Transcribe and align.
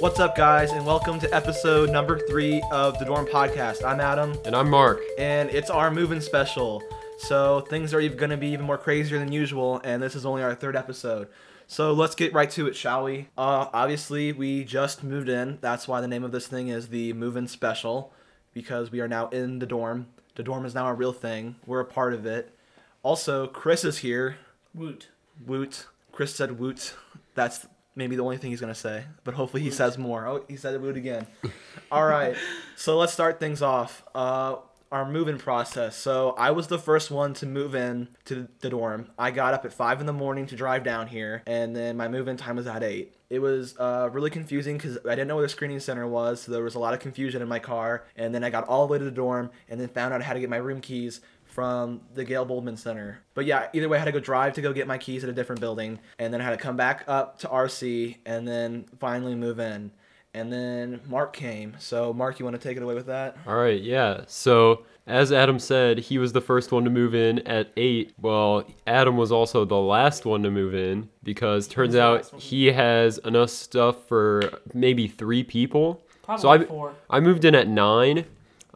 What's 0.00 0.18
up, 0.18 0.34
guys, 0.36 0.70
and 0.72 0.84
welcome 0.86 1.20
to 1.20 1.34
episode 1.34 1.90
number 1.90 2.18
three 2.18 2.62
of 2.72 2.98
the 2.98 3.04
Dorm 3.04 3.26
Podcast. 3.26 3.84
I'm 3.84 4.00
Adam, 4.00 4.36
And 4.44 4.56
I'm 4.56 4.68
Mark. 4.70 5.00
and 5.18 5.50
it's 5.50 5.68
our 5.70 5.90
moving 5.90 6.20
special. 6.20 6.82
So 7.18 7.60
things 7.60 7.92
are 7.92 8.06
going 8.08 8.30
to 8.30 8.36
be 8.36 8.48
even 8.48 8.64
more 8.64 8.78
crazier 8.78 9.18
than 9.18 9.30
usual, 9.30 9.80
and 9.84 10.02
this 10.02 10.14
is 10.14 10.24
only 10.24 10.42
our 10.42 10.54
third 10.54 10.74
episode. 10.74 11.28
So 11.66 11.92
let's 11.92 12.14
get 12.14 12.32
right 12.32 12.50
to 12.52 12.66
it, 12.66 12.74
shall 12.76 13.04
we? 13.04 13.28
Uh, 13.36 13.66
obviously, 13.72 14.32
we 14.32 14.64
just 14.64 15.04
moved 15.04 15.28
in. 15.28 15.58
That's 15.60 15.86
why 15.86 16.00
the 16.00 16.08
name 16.08 16.24
of 16.24 16.32
this 16.32 16.46
thing 16.46 16.68
is 16.68 16.88
the 16.88 17.12
Moving 17.12 17.46
Special, 17.46 18.12
because 18.54 18.90
we 18.90 19.00
are 19.00 19.08
now 19.08 19.28
in 19.28 19.58
the 19.58 19.66
dorm. 19.66 20.06
The 20.34 20.42
dorm 20.42 20.64
is 20.64 20.74
now 20.74 20.88
a 20.88 20.94
real 20.94 21.12
thing. 21.12 21.56
We're 21.66 21.80
a 21.80 21.84
part 21.84 22.14
of 22.14 22.24
it. 22.24 22.54
Also, 23.02 23.46
Chris 23.46 23.84
is 23.84 23.98
here. 23.98 24.36
Woot. 24.74 25.08
Woot. 25.46 25.86
Chris 26.12 26.34
said 26.34 26.58
woot. 26.58 26.94
That's 27.34 27.66
maybe 27.94 28.16
the 28.16 28.22
only 28.22 28.36
thing 28.36 28.50
he's 28.50 28.60
gonna 28.60 28.74
say, 28.74 29.04
but 29.24 29.34
hopefully 29.34 29.62
he 29.62 29.70
says 29.70 29.98
more. 29.98 30.26
Oh, 30.26 30.44
he 30.48 30.56
said 30.56 30.80
woot 30.80 30.96
again. 30.96 31.26
All 31.92 32.06
right, 32.06 32.36
so 32.76 32.96
let's 32.98 33.12
start 33.12 33.40
things 33.40 33.62
off. 33.62 34.04
Uh, 34.14 34.56
our 34.92 35.08
move-in 35.08 35.38
process. 35.38 35.96
So 35.96 36.34
I 36.36 36.50
was 36.50 36.66
the 36.66 36.78
first 36.78 37.10
one 37.12 37.32
to 37.34 37.46
move 37.46 37.74
in 37.76 38.08
to 38.24 38.48
the 38.58 38.70
dorm. 38.70 39.08
I 39.16 39.30
got 39.30 39.54
up 39.54 39.64
at 39.64 39.72
five 39.72 40.00
in 40.00 40.06
the 40.06 40.12
morning 40.12 40.46
to 40.46 40.56
drive 40.56 40.82
down 40.82 41.06
here, 41.06 41.42
and 41.46 41.76
then 41.76 41.96
my 41.96 42.08
move-in 42.08 42.36
time 42.36 42.56
was 42.56 42.66
at 42.66 42.82
eight. 42.82 43.14
It 43.28 43.38
was 43.38 43.76
uh, 43.78 44.08
really 44.10 44.30
confusing 44.30 44.76
because 44.76 44.98
I 45.06 45.10
didn't 45.10 45.28
know 45.28 45.36
where 45.36 45.44
the 45.44 45.48
screening 45.48 45.78
center 45.78 46.08
was, 46.08 46.42
so 46.42 46.50
there 46.52 46.64
was 46.64 46.74
a 46.74 46.80
lot 46.80 46.92
of 46.92 46.98
confusion 46.98 47.40
in 47.40 47.46
my 47.46 47.60
car. 47.60 48.04
And 48.16 48.34
then 48.34 48.42
I 48.42 48.50
got 48.50 48.66
all 48.66 48.84
the 48.86 48.92
way 48.92 48.98
to 48.98 49.04
the 49.04 49.12
dorm, 49.12 49.50
and 49.68 49.80
then 49.80 49.88
found 49.88 50.12
out 50.12 50.22
how 50.22 50.32
to 50.32 50.40
get 50.40 50.50
my 50.50 50.56
room 50.56 50.80
keys 50.80 51.20
from 51.50 52.00
the 52.14 52.24
Gale 52.24 52.44
Bullman 52.44 52.76
Center. 52.76 53.20
But 53.34 53.44
yeah, 53.46 53.68
either 53.72 53.88
way, 53.88 53.96
I 53.96 54.00
had 54.00 54.06
to 54.06 54.12
go 54.12 54.20
drive 54.20 54.54
to 54.54 54.62
go 54.62 54.72
get 54.72 54.86
my 54.86 54.98
keys 54.98 55.24
at 55.24 55.30
a 55.30 55.32
different 55.32 55.60
building, 55.60 55.98
and 56.18 56.32
then 56.32 56.40
I 56.40 56.44
had 56.44 56.50
to 56.50 56.56
come 56.56 56.76
back 56.76 57.04
up 57.06 57.38
to 57.40 57.48
RC, 57.48 58.16
and 58.24 58.46
then 58.46 58.86
finally 58.98 59.34
move 59.34 59.58
in. 59.58 59.90
And 60.32 60.52
then 60.52 61.00
Mark 61.08 61.32
came. 61.32 61.74
So 61.80 62.12
Mark, 62.12 62.38
you 62.38 62.44
want 62.44 62.54
to 62.54 62.62
take 62.62 62.76
it 62.76 62.82
away 62.84 62.94
with 62.94 63.06
that? 63.06 63.36
All 63.48 63.56
right, 63.56 63.80
yeah. 63.80 64.20
So, 64.28 64.84
as 65.08 65.32
Adam 65.32 65.58
said, 65.58 65.98
he 65.98 66.18
was 66.18 66.32
the 66.32 66.40
first 66.40 66.70
one 66.70 66.84
to 66.84 66.90
move 66.90 67.16
in 67.16 67.40
at 67.48 67.72
8. 67.76 68.12
Well, 68.20 68.64
Adam 68.86 69.16
was 69.16 69.32
also 69.32 69.64
the 69.64 69.74
last 69.74 70.24
one 70.24 70.44
to 70.44 70.50
move 70.50 70.72
in 70.72 71.08
because 71.24 71.66
turns 71.66 71.96
out 71.96 72.30
he 72.40 72.66
has 72.66 73.18
enough 73.18 73.50
stuff 73.50 74.06
for 74.06 74.60
maybe 74.72 75.08
3 75.08 75.42
people. 75.42 76.00
Probably 76.22 76.42
So 76.42 76.48
I 76.48 76.64
four. 76.64 76.94
I 77.10 77.18
moved 77.18 77.44
in 77.44 77.56
at 77.56 77.66
9. 77.66 78.24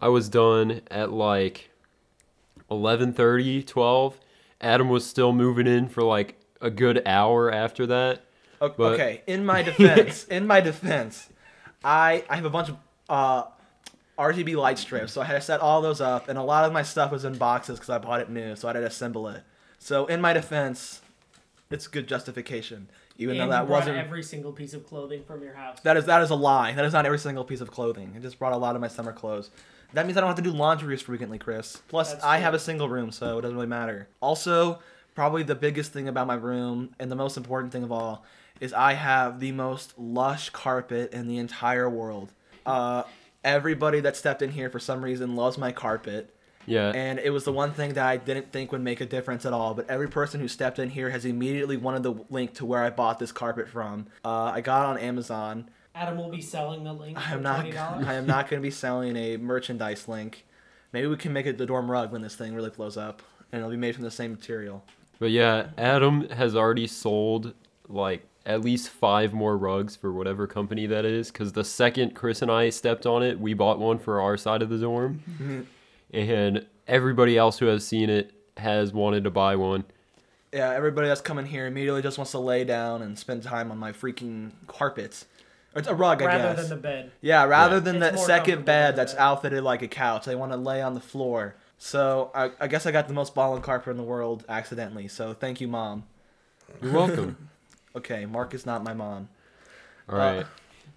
I 0.01 0.09
was 0.09 0.29
done 0.29 0.81
at 0.91 1.13
like 1.13 1.71
11:30, 2.71 3.67
12. 3.67 4.19
Adam 4.61 4.89
was 4.89 5.07
still 5.07 5.33
moving 5.33 5.67
in 5.67 5.89
for 5.89 6.03
like 6.03 6.37
a 6.61 6.71
good 6.71 7.03
hour 7.07 7.51
after 7.53 7.87
that. 7.87 8.25
O- 8.61 8.69
But- 8.71 8.95
Okay, 8.95 9.23
in 9.27 9.45
my 9.45 9.63
defense, 9.71 10.25
in 10.25 10.47
my 10.47 10.61
defense, 10.61 11.29
I 11.83 12.25
I 12.31 12.37
have 12.37 12.45
a 12.45 12.51
bunch 12.51 12.71
of 12.71 12.77
uh, 13.09 13.45
RGB 14.19 14.57
light 14.57 14.79
strips, 14.79 15.13
so 15.13 15.21
I 15.21 15.25
had 15.25 15.35
to 15.35 15.41
set 15.41 15.61
all 15.61 15.83
those 15.83 16.01
up, 16.01 16.29
and 16.29 16.39
a 16.39 16.43
lot 16.43 16.65
of 16.65 16.73
my 16.73 16.83
stuff 16.83 17.11
was 17.13 17.25
in 17.25 17.37
boxes 17.37 17.79
because 17.79 17.91
I 17.91 17.99
bought 17.99 18.21
it 18.21 18.31
new, 18.31 18.57
so 18.57 18.69
I 18.69 18.73
had 18.73 18.81
to 18.81 18.87
assemble 18.87 19.29
it. 19.29 19.43
So 19.79 20.07
in 20.07 20.21
my 20.21 20.33
defense, 20.33 21.03
it's 21.71 21.87
good 21.89 22.07
justification, 22.07 22.89
even 23.17 23.41
and 23.41 23.51
though 23.51 23.55
that 23.55 23.69
wasn't. 23.69 23.97
every 23.97 24.23
single 24.23 24.53
piece 24.53 24.75
of 24.75 24.87
clothing 24.87 25.23
from 25.25 25.43
your 25.43 25.55
house. 25.55 25.79
That 25.81 25.97
is 25.97 26.07
that 26.07 26.23
is 26.23 26.31
a 26.31 26.35
lie. 26.35 26.73
That 26.73 26.85
is 26.85 26.93
not 26.93 27.07
every 27.07 27.19
single 27.19 27.45
piece 27.45 27.61
of 27.61 27.71
clothing. 27.71 28.13
I 28.17 28.21
just 28.21 28.39
brought 28.39 28.53
a 28.53 28.57
lot 28.57 28.75
of 28.75 28.81
my 28.81 28.89
summer 28.89 29.13
clothes. 29.13 29.51
That 29.93 30.07
means 30.07 30.17
I 30.17 30.21
don't 30.21 30.29
have 30.29 30.37
to 30.37 30.43
do 30.43 30.51
laundry 30.51 30.95
as 30.95 31.03
frequently, 31.03 31.39
Chris. 31.39 31.81
Plus, 31.89 32.13
That's 32.13 32.25
I 32.25 32.37
true. 32.39 32.45
have 32.45 32.55
a 32.55 32.59
single 32.59 32.89
room, 32.89 33.13
so 33.13 33.39
it 33.39 33.43
doesn't 33.43 33.55
really 33.57 33.69
matter. 33.69 34.09
Also, 34.21 34.81
probably 35.15 35.45
the 35.45 35.55
biggest 35.55 35.93
thing 35.93 36.09
about 36.09 36.27
my 36.27 36.35
room 36.35 36.91
and 36.99 37.11
the 37.11 37.17
most 37.17 37.37
important 37.37 37.73
thing 37.73 37.85
of 37.85 37.93
all 37.93 38.25
is 38.61 38.73
I 38.73 38.95
have 38.95 39.39
the 39.39 39.53
most 39.53 39.97
lush 39.99 40.51
carpet 40.51 41.13
in 41.13 41.29
the 41.29 41.39
entire 41.39 41.89
world. 41.89 42.33
Uh, 42.67 43.05
everybody 43.45 44.01
that 44.01 44.17
stepped 44.17 44.43
in 44.43 44.51
here 44.51 44.69
for 44.71 44.81
some 44.81 45.05
reason 45.05 45.37
loves 45.37 45.59
my 45.59 45.71
carpet. 45.71 46.35
Yeah. 46.67 46.91
And 46.95 47.19
it 47.19 47.31
was 47.31 47.45
the 47.45 47.53
one 47.53 47.73
thing 47.73 47.95
that 47.95 48.07
I 48.07 48.17
didn't 48.17 48.53
think 48.53 48.73
would 48.73 48.81
make 48.81 49.01
a 49.01 49.07
difference 49.07 49.45
at 49.45 49.53
all. 49.53 49.75
But 49.75 49.89
every 49.91 50.09
person 50.09 50.41
who 50.41 50.49
stepped 50.49 50.79
in 50.79 50.91
here 50.91 51.11
has 51.11 51.25
immediately 51.25 51.77
wanted 51.77 52.03
the 52.03 52.15
link 52.31 52.55
to 52.55 52.65
where 52.65 52.83
I 52.83 52.91
bought 52.91 53.19
this 53.19 53.33
carpet 53.33 53.69
from. 53.69 54.07
Uh, 54.25 54.53
I 54.55 54.61
got 54.61 54.85
it 54.85 54.89
on 54.91 54.99
Amazon. 54.99 55.69
Adam 55.95 56.19
will 56.19 56.31
be 56.31 56.41
selling 56.41 56.83
the 56.83 56.93
link 56.93 57.17
I 57.17 57.33
am 57.33 57.43
not. 57.43 57.61
twenty 57.61 57.73
dollars. 57.73 58.07
I 58.07 58.15
am 58.15 58.27
not 58.27 58.49
going 58.51 58.61
to 58.61 58.67
be 58.67 58.71
selling 58.71 59.17
a 59.17 59.37
merchandise 59.37 60.09
link. 60.09 60.45
Maybe 60.93 61.07
we 61.07 61.17
can 61.17 61.33
make 61.33 61.47
it 61.47 61.59
the 61.59 61.67
dorm 61.67 61.91
rug 61.91 62.13
when 62.13 62.23
this 62.23 62.35
thing 62.35 62.55
really 62.55 62.71
blows 62.71 62.97
up, 62.97 63.23
and 63.53 63.61
it'll 63.61 63.71
be 63.71 63.77
made 63.77 63.95
from 63.95 64.05
the 64.05 64.11
same 64.11 64.33
material. 64.33 64.85
But 65.21 65.31
yeah, 65.31 65.69
Adam 65.79 66.29
has 66.31 66.57
already 66.57 66.89
sold 66.89 67.55
like 67.89 68.27
at 68.47 68.61
least 68.61 68.89
five 68.89 69.33
more 69.33 69.57
rugs 69.57 69.97
for 69.97 70.13
whatever 70.13 70.47
company 70.47 70.87
that 70.87 71.05
is. 71.05 71.31
Because 71.31 71.53
the 71.53 71.65
second 71.65 72.15
Chris 72.15 72.43
and 72.43 72.51
I 72.51 72.71
stepped 72.71 73.07
on 73.07 73.23
it, 73.23 73.39
we 73.39 73.55
bought 73.55 73.79
one 73.79 73.99
for 73.99 74.21
our 74.21 74.37
side 74.37 74.63
of 74.63 74.69
the 74.71 74.79
dorm, 74.79 75.69
and 76.15 76.67
everybody 76.87 77.37
else 77.37 77.59
who 77.59 77.67
has 77.67 77.87
seen 77.87 78.09
it 78.11 78.33
has 78.57 78.93
wanted 78.93 79.25
to 79.25 79.31
buy 79.31 79.57
one. 79.57 79.85
Yeah, 80.53 80.71
everybody 80.71 81.09
that's 81.09 81.21
coming 81.21 81.47
here 81.47 81.67
immediately 81.67 82.01
just 82.03 82.17
wants 82.17 82.31
to 82.31 82.39
lay 82.39 82.63
down 82.65 83.03
and 83.03 83.19
spend 83.19 83.43
time 83.43 83.71
on 83.73 83.79
my 83.79 83.91
freaking 83.93 84.53
carpets. 84.69 85.27
Or 85.75 85.81
it's 85.81 85.89
a 85.89 85.95
rug, 85.95 86.23
I 86.23 86.27
guess. 86.27 86.41
rather 86.43 86.55
guess. 86.55 86.69
than 86.69 86.77
the 86.79 86.83
bed. 86.83 87.13
Yeah, 87.21 87.45
rather 87.45 87.75
Yeah. 87.77 87.81
than 87.81 87.97
It's 87.97 88.01
that 88.05 88.15
more 88.15 88.27
second 88.27 88.45
comfortable 88.45 88.65
bed 88.67 88.89
than 88.93 88.97
that's 88.97 89.15
that. 89.15 89.21
outfitted 89.21 89.65
like 89.65 89.83
a 89.83 89.89
couch. 89.89 90.25
They 90.27 90.37
want 90.37 90.53
to 90.53 90.57
lay 90.57 90.81
on 90.81 90.95
the 90.95 91.01
floor. 91.01 91.57
So 91.79 92.31
I, 92.35 92.53
I 92.61 92.69
guess 92.69 92.87
I 92.87 92.93
got 92.93 93.09
the 93.09 93.15
most 93.15 93.35
ballin' 93.35 93.61
carpet 93.63 93.91
in 93.91 93.97
the 93.97 94.05
world 94.05 94.45
accidentally. 94.49 95.09
So 95.09 95.35
thank 95.35 95.61
you, 95.61 95.67
mom. 95.69 96.05
You're 96.83 96.93
welcome. 96.93 97.49
Okay, 97.97 98.27
Mark 98.27 98.55
is 98.55 98.67
not 98.67 98.83
my 98.83 98.93
mom. 98.93 99.29
All 100.09 100.19
right. 100.19 100.45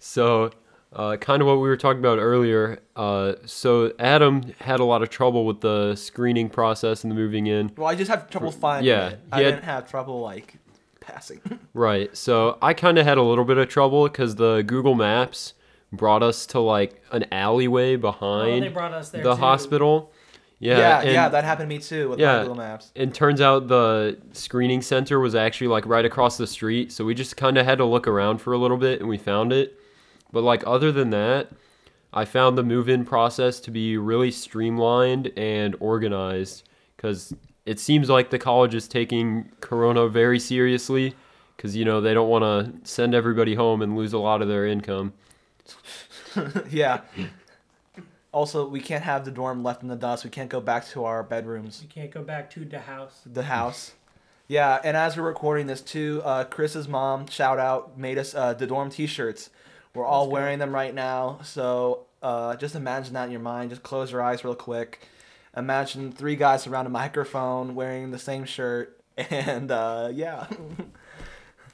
So, 0.00 0.50
uh, 0.92 1.16
kind 1.16 1.42
of 1.42 1.46
what 1.48 1.56
we 1.56 1.68
were 1.68 1.76
talking 1.76 2.00
about 2.00 2.18
earlier. 2.18 2.80
Uh, 2.96 3.34
so 3.44 3.92
Adam 3.98 4.54
had 4.60 4.80
a 4.80 4.84
lot 4.84 5.02
of 5.02 5.10
trouble 5.10 5.44
with 5.46 5.60
the 5.60 5.94
screening 5.96 6.48
process 6.48 7.04
and 7.04 7.10
the 7.10 7.14
moving 7.14 7.46
in. 7.46 7.70
Well, 7.76 7.86
I 7.88 7.94
just 7.94 8.10
have 8.10 8.30
trouble 8.30 8.50
finding 8.50 8.88
yeah, 8.88 9.08
it. 9.08 9.20
he 9.26 9.32
I 9.32 9.36
had- 9.42 9.50
didn't 9.50 9.64
have 9.64 9.90
trouble 9.90 10.20
like 10.20 10.54
passing. 11.00 11.40
Right. 11.74 12.16
So 12.16 12.58
I 12.60 12.74
kind 12.74 12.98
of 12.98 13.06
had 13.06 13.18
a 13.18 13.22
little 13.22 13.44
bit 13.44 13.56
of 13.56 13.68
trouble 13.68 14.08
because 14.08 14.34
the 14.34 14.62
Google 14.66 14.94
Maps 14.96 15.54
brought 15.92 16.24
us 16.24 16.44
to 16.46 16.58
like 16.60 17.00
an 17.12 17.24
alleyway 17.30 17.94
Oh, 17.94 17.98
behind 17.98 18.64
they 18.64 18.68
brought 18.68 18.92
us 18.92 19.10
there 19.10 19.22
the 19.22 19.34
too. 19.36 19.40
hospital. 19.40 20.12
Yeah. 20.58 20.78
yeah, 20.78 21.00
and, 21.02 21.12
yeah, 21.12 21.28
that 21.28 21.44
happened 21.44 21.70
to 21.70 21.76
me 21.76 21.80
too 21.80 22.08
with 22.08 22.18
my 22.18 22.24
Yeah. 22.24 22.40
Google 22.40 22.56
Maps. 22.56 22.90
And 22.96 23.14
turns 23.14 23.40
out 23.40 23.68
the 23.68 24.18
screening 24.32 24.82
center 24.82 25.20
was 25.20 25.36
actually 25.36 25.68
like 25.68 25.86
right 25.86 26.04
across 26.04 26.36
the 26.36 26.48
street, 26.48 26.90
so 26.90 27.04
we 27.04 27.14
just 27.14 27.36
kind 27.36 27.56
of 27.58 27.64
had 27.64 27.78
to 27.78 27.84
look 27.84 28.08
around 28.08 28.38
for 28.38 28.52
a 28.52 28.58
little 28.58 28.76
bit 28.76 28.98
and 28.98 29.08
we 29.08 29.18
found 29.18 29.52
it. 29.52 29.77
But 30.32 30.42
like 30.42 30.62
other 30.66 30.92
than 30.92 31.10
that, 31.10 31.50
I 32.12 32.24
found 32.24 32.56
the 32.56 32.62
move-in 32.62 33.04
process 33.04 33.60
to 33.60 33.70
be 33.70 33.96
really 33.96 34.30
streamlined 34.30 35.32
and 35.36 35.76
organized 35.80 36.68
cuz 36.96 37.32
it 37.66 37.78
seems 37.78 38.08
like 38.08 38.30
the 38.30 38.38
college 38.38 38.74
is 38.74 38.88
taking 38.88 39.50
corona 39.60 40.08
very 40.08 40.38
seriously 40.38 41.14
cuz 41.58 41.76
you 41.76 41.84
know, 41.84 42.00
they 42.00 42.14
don't 42.14 42.28
want 42.28 42.44
to 42.44 42.88
send 42.88 43.14
everybody 43.14 43.54
home 43.54 43.82
and 43.82 43.96
lose 43.96 44.12
a 44.12 44.18
lot 44.18 44.40
of 44.42 44.48
their 44.48 44.66
income. 44.66 45.12
yeah. 46.70 47.00
Also, 48.32 48.68
we 48.68 48.80
can't 48.80 49.04
have 49.04 49.24
the 49.24 49.30
dorm 49.30 49.62
left 49.62 49.82
in 49.82 49.88
the 49.88 49.96
dust. 49.96 50.22
We 50.24 50.30
can't 50.30 50.50
go 50.50 50.60
back 50.60 50.86
to 50.88 51.04
our 51.04 51.22
bedrooms, 51.22 51.80
You 51.82 51.88
can't 51.88 52.10
go 52.10 52.22
back 52.22 52.50
to 52.50 52.64
the 52.64 52.80
house. 52.80 53.22
the 53.24 53.44
house. 53.44 53.92
Yeah, 54.46 54.80
and 54.84 54.96
as 54.96 55.16
we're 55.16 55.24
recording 55.24 55.66
this 55.66 55.80
too, 55.82 56.22
uh, 56.24 56.44
Chris's 56.44 56.88
mom, 56.88 57.26
shout 57.26 57.58
out, 57.58 57.98
made 57.98 58.16
us 58.18 58.34
uh, 58.34 58.54
the 58.54 58.66
dorm 58.66 58.90
T-shirts. 58.90 59.50
We're 59.98 60.06
all 60.06 60.26
Let's 60.26 60.28
go. 60.30 60.32
wearing 60.34 60.58
them 60.60 60.72
right 60.72 60.94
now. 60.94 61.40
So 61.42 62.06
uh, 62.22 62.54
just 62.54 62.76
imagine 62.76 63.14
that 63.14 63.24
in 63.24 63.32
your 63.32 63.40
mind. 63.40 63.70
Just 63.70 63.82
close 63.82 64.12
your 64.12 64.22
eyes 64.22 64.44
real 64.44 64.54
quick. 64.54 65.00
Imagine 65.56 66.12
three 66.12 66.36
guys 66.36 66.68
around 66.68 66.86
a 66.86 66.90
microphone 66.90 67.74
wearing 67.74 68.12
the 68.12 68.18
same 68.18 68.44
shirt, 68.44 69.00
and 69.16 69.72
uh, 69.72 70.10
yeah. 70.12 70.46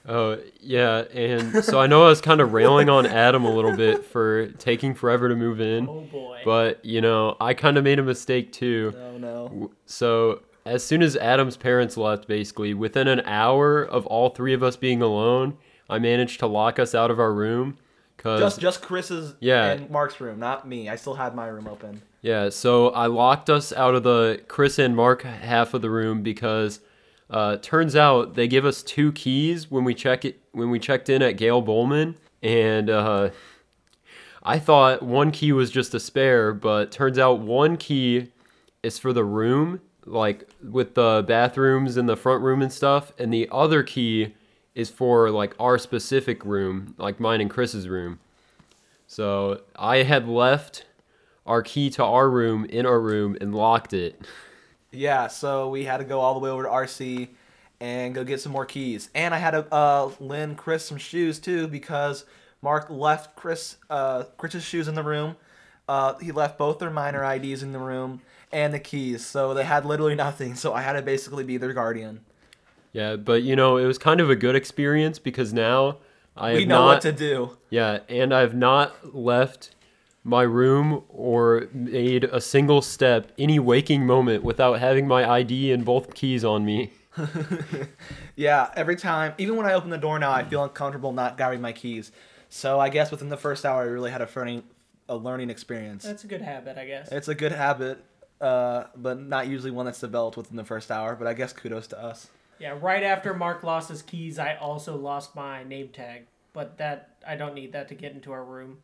Oh, 0.08 0.38
yeah, 0.60 1.04
and 1.12 1.64
so 1.64 1.80
I 1.80 1.86
know 1.86 2.04
I 2.04 2.08
was 2.08 2.20
kind 2.20 2.40
of 2.40 2.52
railing 2.52 2.88
on 2.88 3.06
Adam 3.06 3.44
a 3.44 3.50
little 3.54 3.76
bit 3.76 4.04
for 4.12 4.48
taking 4.52 4.94
forever 4.94 5.28
to 5.28 5.34
move 5.36 5.60
in. 5.60 5.88
Oh 5.88 6.00
boy. 6.02 6.40
But, 6.44 6.84
you 6.84 7.00
know, 7.00 7.36
I 7.40 7.54
kind 7.54 7.76
of 7.76 7.84
made 7.84 7.98
a 7.98 8.02
mistake 8.02 8.52
too. 8.52 8.92
no, 8.94 9.18
no. 9.18 9.70
So, 9.86 10.42
as 10.66 10.82
soon 10.84 11.02
as 11.02 11.16
Adam's 11.16 11.56
parents 11.58 11.96
left, 11.96 12.26
basically, 12.26 12.72
within 12.74 13.08
an 13.08 13.20
hour 13.26 13.82
of 13.82 14.06
all 14.06 14.30
three 14.30 14.54
of 14.54 14.62
us 14.62 14.76
being 14.76 15.02
alone, 15.02 15.56
I 15.88 15.98
managed 15.98 16.40
to 16.40 16.46
lock 16.46 16.78
us 16.78 16.94
out 16.94 17.10
of 17.10 17.18
our 17.18 17.32
room. 17.32 17.76
Cause, 18.16 18.40
Just 18.40 18.60
just 18.60 18.82
Chris's 18.82 19.34
Yeah. 19.40 19.72
and 19.72 19.90
Mark's 19.90 20.20
room, 20.20 20.38
not 20.38 20.66
me. 20.66 20.88
I 20.88 20.96
still 20.96 21.14
had 21.14 21.34
my 21.34 21.46
room 21.46 21.66
open. 21.68 22.00
yeah, 22.22 22.48
so 22.48 22.88
I 22.90 23.06
locked 23.06 23.50
us 23.50 23.72
out 23.72 23.94
of 23.94 24.02
the 24.02 24.40
Chris 24.48 24.78
and 24.78 24.96
Mark 24.96 25.22
half 25.22 25.74
of 25.74 25.82
the 25.82 25.90
room 25.90 26.22
because 26.22 26.80
uh, 27.28 27.56
turns 27.58 27.94
out 27.96 28.34
they 28.34 28.48
give 28.48 28.64
us 28.64 28.82
two 28.82 29.12
keys 29.12 29.70
when 29.70 29.84
we 29.84 29.94
check 29.94 30.24
it 30.24 30.40
when 30.52 30.70
we 30.70 30.78
checked 30.78 31.08
in 31.08 31.20
at 31.22 31.36
Gale 31.36 31.60
Bullman, 31.60 32.16
and 32.42 32.88
uh, 32.88 33.30
I 34.42 34.58
thought 34.58 35.02
one 35.02 35.30
key 35.30 35.52
was 35.52 35.70
just 35.70 35.94
a 35.94 36.00
spare, 36.00 36.52
but 36.52 36.92
turns 36.92 37.18
out 37.18 37.40
one 37.40 37.76
key 37.76 38.28
is 38.82 38.98
for 38.98 39.12
the 39.12 39.24
room, 39.24 39.80
like 40.04 40.48
with 40.62 40.94
the 40.94 41.24
bathrooms 41.26 41.96
in 41.96 42.06
the 42.06 42.16
front 42.16 42.42
room 42.42 42.60
and 42.62 42.72
stuff, 42.72 43.12
and 43.18 43.32
the 43.32 43.48
other 43.50 43.82
key 43.82 44.34
is 44.74 44.90
for 44.90 45.30
like 45.30 45.54
our 45.58 45.78
specific 45.78 46.44
room, 46.44 46.94
like 46.98 47.20
mine 47.20 47.40
and 47.40 47.50
Chris's 47.50 47.88
room. 47.88 48.18
So 49.06 49.62
I 49.76 49.98
had 49.98 50.28
left 50.28 50.86
our 51.46 51.62
key 51.62 51.90
to 51.90 52.04
our 52.04 52.28
room 52.28 52.64
in 52.64 52.86
our 52.86 53.00
room 53.00 53.36
and 53.40 53.54
locked 53.54 53.92
it. 53.92 54.20
Yeah, 54.90 55.26
so 55.26 55.68
we 55.68 55.84
had 55.84 55.98
to 55.98 56.04
go 56.04 56.20
all 56.20 56.34
the 56.34 56.40
way 56.40 56.50
over 56.50 56.62
to 56.64 56.68
RC 56.68 57.28
and 57.80 58.14
go 58.14 58.24
get 58.24 58.40
some 58.40 58.52
more 58.52 58.64
keys. 58.64 59.10
And 59.14 59.34
I 59.34 59.38
had 59.38 59.50
to 59.52 59.74
uh, 59.74 60.10
lend 60.20 60.56
Chris 60.56 60.84
some 60.84 60.98
shoes 60.98 61.38
too 61.38 61.68
because 61.68 62.24
Mark 62.62 62.88
left 62.88 63.36
Chris 63.36 63.76
uh, 63.90 64.24
Chris's 64.38 64.64
shoes 64.64 64.88
in 64.88 64.94
the 64.94 65.02
room. 65.02 65.36
Uh, 65.86 66.16
he 66.18 66.32
left 66.32 66.56
both 66.56 66.78
their 66.78 66.90
minor 66.90 67.22
IDs 67.24 67.62
in 67.62 67.72
the 67.72 67.78
room 67.78 68.22
and 68.50 68.72
the 68.72 68.78
keys, 68.78 69.26
so 69.26 69.52
they 69.52 69.64
had 69.64 69.84
literally 69.84 70.14
nothing. 70.14 70.54
So 70.64 70.72
I 70.72 70.80
had 70.80 70.94
to 70.94 71.02
basically 71.02 71.44
be 71.44 71.58
their 71.58 71.72
guardian. 71.74 72.20
Yeah, 72.94 73.16
but 73.16 73.42
you 73.42 73.56
know, 73.56 73.76
it 73.76 73.84
was 73.84 73.98
kind 73.98 74.20
of 74.20 74.30
a 74.30 74.36
good 74.36 74.54
experience 74.54 75.18
because 75.18 75.52
now 75.52 75.98
I 76.36 76.50
have 76.50 76.58
We 76.58 76.64
know 76.64 76.78
not 76.78 76.86
what 76.86 77.02
to 77.02 77.12
do. 77.12 77.58
Yeah, 77.68 77.98
and 78.08 78.32
I've 78.32 78.54
not 78.54 79.14
left 79.14 79.74
my 80.22 80.42
room 80.42 81.02
or 81.08 81.68
made 81.74 82.24
a 82.24 82.40
single 82.40 82.80
step 82.80 83.30
any 83.36 83.58
waking 83.58 84.06
moment 84.06 84.42
without 84.42 84.78
having 84.78 85.06
my 85.06 85.28
ID 85.28 85.72
and 85.72 85.84
both 85.84 86.14
keys 86.14 86.44
on 86.44 86.64
me. 86.64 86.92
Yeah, 88.36 88.70
every 88.74 88.96
time, 88.96 89.34
even 89.38 89.56
when 89.56 89.66
I 89.66 89.74
open 89.74 89.90
the 89.90 89.98
door 89.98 90.18
now, 90.18 90.32
I 90.32 90.42
feel 90.42 90.64
uncomfortable 90.64 91.12
not 91.12 91.36
grabbing 91.36 91.60
my 91.60 91.72
keys. 91.72 92.10
So 92.48 92.80
I 92.80 92.88
guess 92.88 93.10
within 93.10 93.28
the 93.28 93.36
first 93.36 93.64
hour, 93.64 93.82
I 93.82 93.84
really 93.84 94.10
had 94.10 94.22
a 94.22 94.28
learning, 94.34 94.64
a 95.08 95.16
learning 95.16 95.50
experience. 95.50 96.02
That's 96.02 96.24
a 96.24 96.26
good 96.26 96.42
habit, 96.42 96.76
I 96.76 96.84
guess. 96.84 97.12
It's 97.12 97.28
a 97.28 97.34
good 97.34 97.52
habit, 97.52 98.02
uh, 98.40 98.84
but 98.96 99.20
not 99.20 99.46
usually 99.46 99.70
one 99.70 99.86
that's 99.86 100.00
developed 100.00 100.36
within 100.36 100.56
the 100.56 100.64
first 100.64 100.90
hour. 100.90 101.14
But 101.14 101.28
I 101.28 101.34
guess 101.34 101.52
kudos 101.52 101.86
to 101.88 102.02
us. 102.02 102.28
Yeah, 102.64 102.78
right 102.80 103.02
after 103.02 103.34
Mark 103.34 103.62
lost 103.62 103.90
his 103.90 104.00
keys, 104.00 104.38
I 104.38 104.54
also 104.54 104.96
lost 104.96 105.36
my 105.36 105.64
name 105.64 105.88
tag. 105.88 106.22
But 106.54 106.78
that 106.78 107.10
I 107.28 107.36
don't 107.36 107.52
need 107.54 107.72
that 107.74 107.88
to 107.88 107.94
get 107.94 108.12
into 108.12 108.32
our 108.32 108.42
room. 108.42 108.78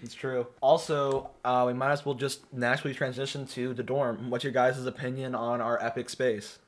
It's 0.00 0.14
true. 0.14 0.46
Also, 0.60 1.30
uh, 1.44 1.64
we 1.66 1.72
might 1.72 1.90
as 1.90 2.06
well 2.06 2.14
just 2.14 2.52
naturally 2.52 2.94
transition 2.94 3.44
to 3.48 3.74
the 3.74 3.82
dorm. 3.82 4.30
What's 4.30 4.44
your 4.44 4.52
guys' 4.52 4.86
opinion 4.86 5.34
on 5.34 5.60
our 5.60 5.82
epic 5.82 6.10
space? 6.10 6.60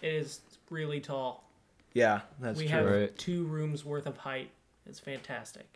It 0.00 0.14
is 0.14 0.40
really 0.70 1.00
tall. 1.00 1.44
Yeah, 1.92 2.20
that's 2.40 2.56
we 2.58 2.66
true. 2.66 2.76
have 2.78 2.86
Right. 2.86 3.18
two 3.18 3.44
rooms 3.44 3.84
worth 3.84 4.06
of 4.06 4.16
height. 4.16 4.52
It's 4.86 5.00
fantastic. 5.00 5.66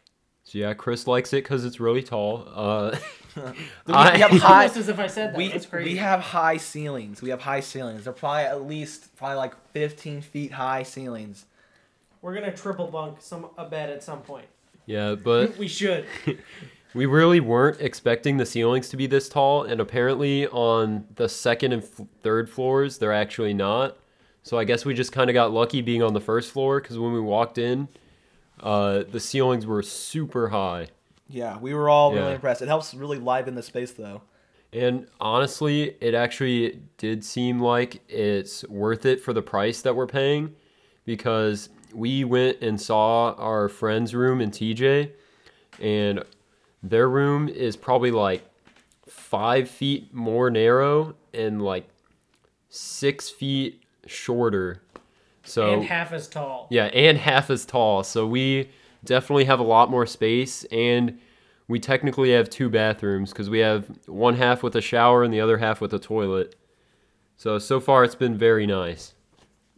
So 0.44 0.58
yeah, 0.58 0.74
Chris 0.74 1.06
likes 1.06 1.32
it 1.32 1.42
because 1.42 1.64
it's 1.64 1.80
really 1.80 2.02
tall. 2.02 2.46
Uh, 2.54 2.96
We, 3.36 3.42
I- 3.94 4.12
we 4.14 4.20
have 4.20 4.30
high. 4.42 4.62
Almost 4.62 4.76
as 4.76 4.88
if 4.88 4.98
I 4.98 5.06
said 5.06 5.32
that. 5.32 5.36
We, 5.36 5.48
That's 5.48 5.66
crazy. 5.66 5.90
we 5.90 5.96
have 5.96 6.20
high 6.20 6.56
ceilings. 6.58 7.20
We 7.22 7.30
have 7.30 7.40
high 7.40 7.60
ceilings. 7.60 8.04
They're 8.04 8.12
probably 8.12 8.42
at 8.44 8.66
least 8.66 9.16
probably 9.16 9.36
like 9.38 9.54
15 9.72 10.20
feet 10.22 10.52
high 10.52 10.82
ceilings. 10.82 11.46
We're 12.22 12.34
gonna 12.34 12.54
triple 12.54 12.86
bunk 12.88 13.18
some 13.20 13.46
a 13.58 13.66
bed 13.68 13.90
at 13.90 14.02
some 14.02 14.20
point. 14.22 14.46
yeah, 14.86 15.14
but 15.14 15.56
we 15.58 15.66
should. 15.68 16.06
we 16.94 17.06
really 17.06 17.40
weren't 17.40 17.80
expecting 17.80 18.36
the 18.36 18.46
ceilings 18.46 18.88
to 18.90 18.96
be 18.96 19.06
this 19.06 19.28
tall, 19.28 19.64
and 19.64 19.80
apparently 19.80 20.46
on 20.48 21.06
the 21.16 21.28
second 21.28 21.72
and 21.72 21.82
f- 21.82 22.06
third 22.22 22.48
floors, 22.48 22.98
they're 22.98 23.12
actually 23.12 23.52
not. 23.54 23.96
So 24.42 24.58
I 24.58 24.64
guess 24.64 24.84
we 24.84 24.94
just 24.94 25.10
kind 25.12 25.28
of 25.28 25.34
got 25.34 25.52
lucky 25.52 25.80
being 25.82 26.02
on 26.02 26.12
the 26.14 26.20
first 26.20 26.50
floor 26.52 26.80
because 26.80 26.98
when 26.98 27.12
we 27.12 27.20
walked 27.20 27.58
in, 27.58 27.88
uh, 28.60 29.04
the 29.10 29.20
ceilings 29.20 29.66
were 29.66 29.82
super 29.82 30.48
high. 30.48 30.88
Yeah, 31.28 31.58
we 31.58 31.74
were 31.74 31.88
all 31.88 32.12
really 32.12 32.28
Yeah. 32.28 32.34
impressed. 32.34 32.62
It 32.62 32.68
helps 32.68 32.94
really 32.94 33.18
liven 33.18 33.54
the 33.54 33.62
space 33.62 33.92
though. 33.92 34.22
And 34.72 35.06
honestly, 35.20 35.96
it 36.00 36.14
actually 36.14 36.80
did 36.98 37.24
seem 37.24 37.60
like 37.60 38.02
it's 38.08 38.66
worth 38.68 39.06
it 39.06 39.20
for 39.20 39.32
the 39.32 39.42
price 39.42 39.82
that 39.82 39.94
we're 39.94 40.06
paying 40.08 40.54
because 41.04 41.68
we 41.92 42.24
went 42.24 42.60
and 42.60 42.80
saw 42.80 43.34
our 43.34 43.68
friend's 43.68 44.14
room 44.16 44.40
in 44.40 44.50
TJ, 44.50 45.12
and 45.80 46.24
their 46.82 47.08
room 47.08 47.48
is 47.48 47.76
probably 47.76 48.10
like 48.10 48.42
five 49.06 49.70
feet 49.70 50.12
more 50.12 50.50
narrow 50.50 51.14
and 51.32 51.62
like 51.62 51.88
six 52.68 53.30
feet 53.30 53.82
shorter. 54.06 54.82
So 55.44 55.74
and 55.74 55.84
half 55.84 56.12
as 56.12 56.28
tall. 56.28 56.66
yeah, 56.70 56.86
and 56.86 57.18
half 57.18 57.50
as 57.50 57.64
tall. 57.64 58.02
So 58.02 58.26
we 58.26 58.70
definitely 59.04 59.44
have 59.44 59.60
a 59.60 59.64
lot 59.64 59.90
more 59.90 60.06
space, 60.06 60.64
and 60.64 61.18
we 61.68 61.78
technically 61.78 62.32
have 62.32 62.50
two 62.50 62.68
bathrooms 62.68 63.30
because 63.30 63.48
we 63.50 63.58
have 63.60 63.86
one 64.06 64.36
half 64.36 64.62
with 64.62 64.74
a 64.76 64.80
shower 64.80 65.22
and 65.22 65.32
the 65.32 65.40
other 65.40 65.58
half 65.58 65.80
with 65.80 65.92
a 65.94 65.98
toilet. 65.98 66.56
So 67.36 67.58
so 67.58 67.80
far 67.80 68.04
it's 68.04 68.14
been 68.14 68.36
very 68.36 68.66
nice. 68.66 69.14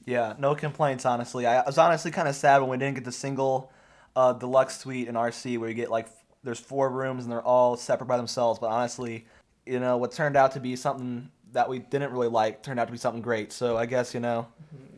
Yeah, 0.05 0.35
no 0.39 0.55
complaints 0.55 1.05
honestly. 1.05 1.47
I 1.47 1.65
was 1.65 1.79
honestly 1.79 2.11
kind 2.11 2.29
of 2.29 2.35
sad 2.37 2.61
when 2.61 2.71
we 2.71 2.77
didn't 2.77 2.95
get 2.95 3.05
the 3.05 3.13
single 3.13 3.73
uh, 4.15 4.33
deluxe 4.33 4.79
suite 4.79 5.09
in 5.09 5.15
RC 5.15 5.59
where 5.59 5.69
you 5.69 5.75
get 5.75 5.91
like 5.91 6.07
f- 6.07 6.25
there's 6.45 6.61
four 6.61 6.91
rooms 6.91 7.25
and 7.25 7.33
they're 7.33 7.43
all 7.43 7.77
separate 7.77 8.07
by 8.07 8.17
themselves. 8.17 8.61
But 8.61 8.69
honestly, 8.69 9.27
you 9.65 9.81
know 9.81 9.97
what 9.97 10.13
turned 10.13 10.37
out 10.37 10.53
to 10.53 10.61
be 10.61 10.77
something 10.77 11.29
that 11.52 11.69
we 11.69 11.78
didn't 11.78 12.12
really 12.12 12.28
like 12.28 12.62
turned 12.62 12.78
out 12.81 12.87
to 12.87 12.93
be 12.93 12.98
something 12.98 13.22
great. 13.22 13.52
So 13.52 13.76
I 13.76 13.87
guess 13.87 14.12
you 14.14 14.20
know, 14.20 14.46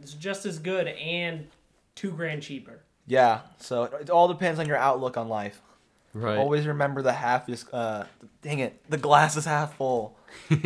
It's 0.03 0.15
just 0.15 0.47
as 0.47 0.59
good 0.59 0.87
and 0.89 1.47
two 1.95 2.11
grand 2.13 2.43
cheaper. 2.43 2.81
yeah. 3.07 3.41
So 3.59 3.85
it, 3.85 3.93
it 4.03 4.11
all 4.11 4.29
depends 4.29 4.59
on 4.61 4.67
your 4.67 4.77
outlook 4.77 5.17
on 5.17 5.29
life. 5.29 5.61
Right. 6.15 6.39
Always 6.39 6.67
remember 6.67 7.03
the 7.03 7.13
half 7.13 7.49
is 7.49 7.67
uh, 7.73 8.07
dang 8.43 8.59
it, 8.61 8.81
the 8.91 8.97
glass 8.97 9.37
is 9.37 9.45
half 9.45 9.77
full. 9.77 10.17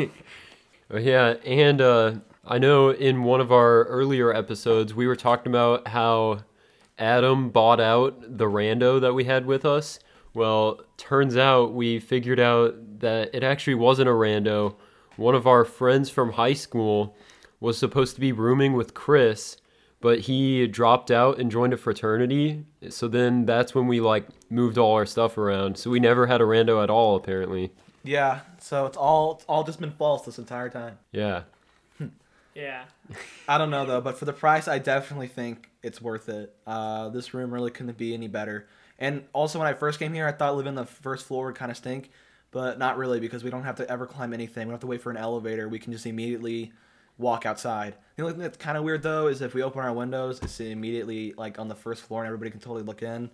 Uh, 0.92 0.98
Yeah, 0.98 1.34
and 1.46 1.80
uh, 1.80 2.12
I 2.44 2.58
know 2.58 2.90
in 2.90 3.22
one 3.24 3.40
of 3.40 3.50
our 3.50 3.84
earlier 3.84 4.34
episodes 4.34 4.92
we 4.94 5.06
were 5.06 5.16
talking 5.16 5.50
about 5.50 5.88
how 5.88 6.40
Adam 6.98 7.48
bought 7.50 7.80
out 7.80 8.20
the 8.38 8.44
rando 8.44 9.00
that 9.00 9.14
we 9.14 9.24
had 9.24 9.46
with 9.46 9.64
us. 9.64 9.98
Well, 10.34 10.80
turns 10.98 11.36
out 11.36 11.72
we 11.72 11.98
figured 11.98 12.40
out 12.40 13.00
that 13.00 13.34
it 13.34 13.42
actually 13.42 13.74
wasn't 13.76 14.08
a 14.08 14.12
rando. 14.12 14.74
One 15.22 15.36
of 15.36 15.46
our 15.46 15.64
friends 15.64 16.10
from 16.10 16.32
high 16.32 16.54
school 16.54 17.14
was 17.60 17.78
supposed 17.78 18.16
to 18.16 18.20
be 18.20 18.32
rooming 18.32 18.72
with 18.72 18.92
Chris, 18.92 19.56
but 20.00 20.20
he 20.20 20.66
dropped 20.66 21.12
out 21.12 21.38
and 21.38 21.48
joined 21.48 21.72
a 21.72 21.76
fraternity. 21.76 22.64
So 22.88 23.06
then 23.06 23.46
that's 23.46 23.72
when 23.72 23.86
we 23.86 24.00
like 24.00 24.26
moved 24.50 24.78
all 24.78 24.94
our 24.94 25.06
stuff 25.06 25.38
around. 25.38 25.78
So 25.78 25.90
we 25.90 26.00
never 26.00 26.26
had 26.26 26.40
a 26.40 26.44
rando 26.44 26.82
at 26.82 26.90
all 26.90 27.14
apparently. 27.14 27.70
Yeah. 28.02 28.40
So 28.58 28.84
it's 28.86 28.96
all 28.96 29.34
it's 29.34 29.44
all 29.44 29.62
just 29.62 29.78
been 29.80 29.92
false 29.92 30.24
this 30.26 30.38
entire 30.38 30.68
time. 30.68 30.98
Yeah. 31.12 31.42
Yeah. 32.54 32.84
I 33.46 33.58
don't 33.58 33.70
know 33.70 33.86
though, 33.86 34.00
but 34.00 34.18
for 34.18 34.24
the 34.24 34.32
price, 34.32 34.66
I 34.66 34.80
definitely 34.80 35.28
think 35.28 35.70
it's 35.84 36.02
worth 36.02 36.28
it. 36.28 36.54
Uh, 36.66 37.10
this 37.10 37.32
room 37.32 37.54
really 37.54 37.70
couldn't 37.70 37.96
be 37.96 38.12
any 38.12 38.26
better. 38.26 38.66
And 38.98 39.24
also, 39.32 39.58
when 39.58 39.68
I 39.68 39.74
first 39.74 39.98
came 39.98 40.12
here, 40.12 40.26
I 40.26 40.32
thought 40.32 40.56
living 40.56 40.70
on 40.70 40.74
the 40.74 40.84
first 40.84 41.26
floor 41.26 41.46
would 41.46 41.54
kind 41.54 41.70
of 41.70 41.76
stink, 41.76 42.10
but 42.52 42.78
not 42.78 42.96
really 42.96 43.18
because 43.18 43.42
we 43.42 43.50
don't 43.50 43.64
have 43.64 43.76
to 43.76 43.90
ever 43.90 44.06
climb 44.06 44.32
anything. 44.32 44.68
We 44.68 44.70
don't 44.70 44.74
have 44.74 44.80
to 44.82 44.86
wait 44.86 45.00
for 45.00 45.10
an 45.10 45.16
elevator. 45.16 45.68
We 45.68 45.80
can 45.80 45.92
just 45.92 46.06
immediately 46.06 46.72
walk 47.18 47.44
outside. 47.46 47.94
The 48.16 48.22
only 48.22 48.34
thing 48.34 48.42
that's 48.42 48.56
kind 48.56 48.78
of 48.78 48.84
weird 48.84 49.02
though 49.02 49.26
is 49.26 49.42
if 49.42 49.54
we 49.54 49.62
open 49.62 49.80
our 49.80 49.92
windows, 49.92 50.38
it's 50.42 50.60
immediately 50.60 51.34
like 51.36 51.58
on 51.58 51.68
the 51.68 51.74
first 51.74 52.02
floor 52.02 52.20
and 52.20 52.26
everybody 52.26 52.50
can 52.50 52.60
totally 52.60 52.82
look 52.82 53.02
in. 53.02 53.30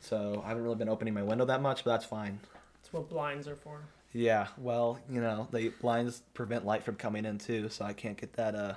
So 0.00 0.42
I 0.44 0.48
haven't 0.48 0.62
really 0.62 0.76
been 0.76 0.88
opening 0.88 1.12
my 1.14 1.22
window 1.22 1.44
that 1.44 1.60
much, 1.60 1.84
but 1.84 1.90
that's 1.90 2.04
fine. 2.04 2.40
That's 2.80 2.92
what 2.92 3.08
blinds 3.08 3.46
are 3.46 3.56
for. 3.56 3.80
Yeah, 4.12 4.48
well, 4.58 4.98
you 5.10 5.20
know, 5.20 5.48
the 5.52 5.68
blinds 5.80 6.22
prevent 6.34 6.66
light 6.66 6.84
from 6.84 6.96
coming 6.96 7.24
in 7.24 7.38
too, 7.38 7.68
so 7.68 7.84
I 7.84 7.92
can't 7.92 8.16
get 8.16 8.34
that 8.34 8.54
uh 8.54 8.74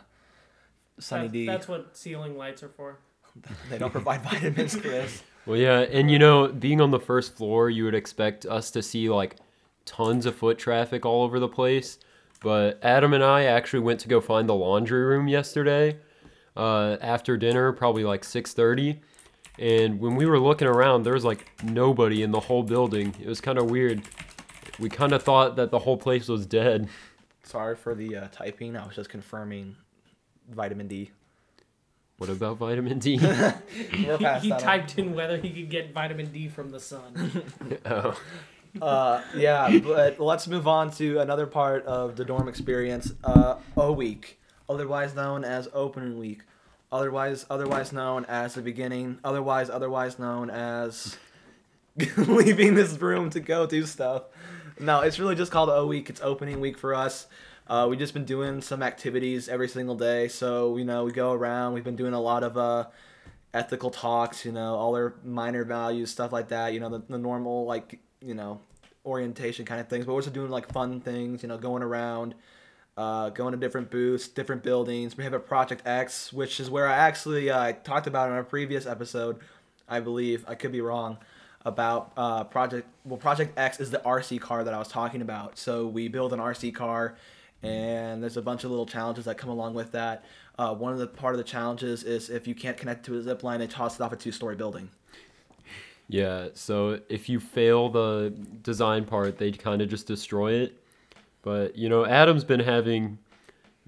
sunny 1.00 1.24
That's, 1.24 1.34
D. 1.34 1.46
that's 1.46 1.68
what 1.68 1.98
ceiling 1.98 2.38
lights 2.38 2.63
are 2.63 2.70
for. 2.70 2.98
They 3.70 3.77
don't 3.77 3.92
provide 3.92 4.22
vitamins, 4.24 4.75
Chris. 4.75 5.22
Well, 5.46 5.58
yeah, 5.58 5.82
and 5.82 6.10
you 6.10 6.18
know, 6.18 6.48
being 6.48 6.82
on 6.82 6.89
the 6.89 7.00
first 7.00 7.36
floor, 7.36 7.70
you 7.70 7.84
would 7.86 7.94
expect 7.94 8.48
us 8.48 8.72
to 8.72 8.82
see 8.82 9.10
like 9.12 9.36
tons 9.86 10.25
of 10.25 10.36
foot 10.36 10.58
traffic 10.58 11.06
all 11.06 11.24
over 11.24 11.39
the 11.39 11.48
place. 11.48 12.00
But 12.42 12.84
Adam 12.84 13.13
and 13.13 13.24
I 13.24 13.46
actually 13.46 13.80
went 13.80 14.00
to 14.01 14.08
go 14.08 14.22
find 14.22 14.48
the 14.48 14.54
laundry 14.54 15.04
room 15.04 15.27
yesterday 15.27 15.98
uh, 16.56 16.98
after 17.01 17.38
dinner, 17.38 17.72
probably 17.72 18.04
like 18.04 18.24
6:30. 18.24 19.00
And 19.58 20.00
when 20.00 20.15
we 20.15 20.25
were 20.25 20.39
looking 20.39 20.68
around, 20.68 21.04
there 21.04 21.13
was 21.13 21.24
like 21.24 21.50
nobody 21.63 22.24
in 22.24 22.32
the 22.32 22.42
whole 22.42 22.63
building. 22.63 23.15
It 23.22 23.27
was 23.27 23.39
kind 23.39 23.58
of 23.58 23.70
weird. 23.70 24.01
We 24.80 24.89
kind 24.89 25.13
of 25.13 25.24
thought 25.24 25.56
that 25.56 25.72
the 25.72 25.80
whole 25.80 25.98
place 25.98 26.27
was 26.27 26.46
dead. 26.46 26.89
Sorry 27.44 27.75
for 27.75 27.96
the 27.96 28.18
uh, 28.18 28.27
typing. 28.32 28.75
I 28.75 28.86
was 28.86 28.96
just 28.96 29.10
confirming 29.10 29.77
vitamin 30.50 30.88
D. 30.88 31.12
What 32.18 32.30
about 32.30 32.58
vitamin 32.58 33.00
D? 33.00 33.18
We're 33.22 34.18
He, 34.18 34.24
past 34.24 34.44
he 34.44 34.50
that 34.50 34.60
typed 34.60 34.98
in 34.98 35.13
whether 35.13 35.38
he 35.38 35.50
could 35.51 35.70
get 35.70 35.94
vitamin 35.94 36.32
D 36.32 36.48
from 36.48 36.72
the 36.72 36.80
sun. 36.80 37.44
oh. 37.86 38.20
Uh, 38.82 39.22
yeah, 39.36 39.77
but 39.79 40.20
let's 40.20 40.48
move 40.48 40.67
on 40.67 40.91
to 40.91 41.20
another 41.20 41.46
part 41.46 41.86
of 41.86 42.15
the 42.15 42.25
dorm 42.25 42.48
experience. 42.48 43.13
Uh, 43.24 43.58
O 43.77 43.91
week, 43.91 44.39
otherwise 44.70 45.15
known 45.15 45.44
as 45.44 45.67
opening 45.74 46.17
week, 46.17 46.41
otherwise 46.91 47.46
otherwise 47.50 47.94
known 47.94 48.25
as 48.25 48.55
the 48.55 48.62
beginning, 48.62 49.20
otherwise 49.24 49.70
otherwise 49.70 50.20
known 50.20 50.50
as 50.50 51.17
leaving 52.17 52.75
this 52.75 52.98
room 53.00 53.29
to 53.29 53.39
go 53.39 53.65
do 53.65 53.86
stuff. 53.86 54.24
No, 54.79 55.01
it's 55.01 55.20
really 55.20 55.36
just 55.36 55.51
called 55.51 55.70
O 55.70 55.88
week. 55.88 56.10
It's 56.10 56.22
opening 56.22 56.60
week 56.60 56.77
for 56.77 56.94
us. 56.94 57.27
Uh, 57.67 57.88
we've 57.89 58.00
just 58.00 58.13
been 58.13 58.25
doing 58.25 58.62
some 58.62 58.84
activities 58.84 59.48
every 59.48 59.67
single 59.67 59.96
day. 59.96 60.27
So 60.27 60.77
you 60.77 60.86
know, 60.86 61.05
we 61.05 61.12
go 61.12 61.32
around. 61.32 61.74
We've 61.74 61.84
been 61.84 61.96
doing 61.96 62.13
a 62.13 62.22
lot 62.22 62.44
of 62.44 62.58
uh, 62.58 62.88
ethical 63.53 63.89
talks. 63.89 64.46
You 64.46 64.51
know, 64.51 64.75
all 64.75 64.96
our 64.96 65.15
minor 65.24 65.63
values, 65.63 66.12
stuff 66.12 66.32
like 66.34 66.50
that. 66.50 66.74
You 66.74 66.82
know, 66.82 66.89
the, 66.89 67.03
the 67.08 67.17
normal 67.17 67.65
like 67.65 68.00
you 68.25 68.34
know, 68.34 68.60
orientation 69.05 69.65
kind 69.65 69.79
of 69.79 69.88
things, 69.88 70.05
but 70.05 70.13
we're 70.13 70.20
also 70.20 70.32
doing 70.32 70.50
like 70.50 70.72
fun 70.72 71.00
things, 71.00 71.44
you 71.44 71.50
know, 71.50 71.58
going 71.58 71.84
around, 71.84 72.34
uh, 72.98 73.29
going 73.29 73.51
to 73.51 73.58
different 73.58 73.91
booths, 73.91 74.27
different 74.27 74.63
buildings. 74.63 75.15
We 75.15 75.24
have 75.24 75.34
a 75.34 75.39
Project 75.39 75.84
X, 75.86 76.34
which 76.34 76.60
is 76.60 76.70
where 76.70 76.88
I 76.88 76.96
actually 76.96 77.50
uh, 77.50 77.74
talked 77.84 78.08
about 78.08 78.29
in 78.29 78.36
our 78.36 78.44
previous 78.44 78.86
episode, 78.86 79.38
I 79.88 80.00
believe. 80.00 80.44
I 80.48 80.55
could 80.55 80.72
be 80.72 80.82
wrong 80.82 81.17
about 81.65 82.13
uh, 82.17 82.44
Project. 82.46 82.88
Well, 83.03 83.17
Project 83.17 83.58
X 83.58 83.79
is 83.79 83.91
the 83.91 84.00
RC 84.00 84.41
car 84.41 84.63
that 84.63 84.74
I 84.74 84.79
was 84.79 84.88
talking 84.88 85.22
about. 85.22 85.58
So 85.58 85.88
we 85.88 86.08
build 86.08 86.34
an 86.34 86.39
RC 86.39 86.74
car, 86.74 87.15
and 87.62 88.24
there's 88.24 88.38
a 88.38 88.41
bunch 88.41 88.63
of 88.63 88.72
little 88.72 88.86
challenges 88.86 89.25
that 89.25 89.38
come 89.38 89.50
along 89.50 89.74
with 89.74 89.91
that. 89.91 90.25
Uh, 90.58 90.74
one 90.74 90.94
of 90.94 91.00
the 91.00 91.08
part 91.08 91.34
of 91.34 91.38
the 91.38 91.44
challenges 91.44 92.03
is 92.03 92.29
if 92.29 92.48
you 92.48 92.55
can't 92.55 92.77
connect 92.77 93.05
to 93.05 93.17
a 93.17 93.22
zip 93.22 93.44
line, 93.44 93.60
they 93.60 93.67
toss 93.67 94.00
it 94.00 94.01
off 94.01 94.13
a 94.13 94.15
two-story 94.15 94.55
building. 94.55 94.89
Yeah, 96.07 96.50
so 96.53 97.00
if 97.09 97.29
you 97.29 97.39
fail 97.39 97.89
the 97.89 98.33
design 98.62 99.05
part, 99.05 99.38
they 99.38 99.51
kind 99.51 99.81
of 99.81 99.89
just 99.89 100.07
destroy 100.07 100.53
it. 100.53 100.81
But 101.41 101.75
you 101.75 101.89
know, 101.89 102.05
Adam's 102.05 102.43
been 102.43 102.59
having 102.59 103.17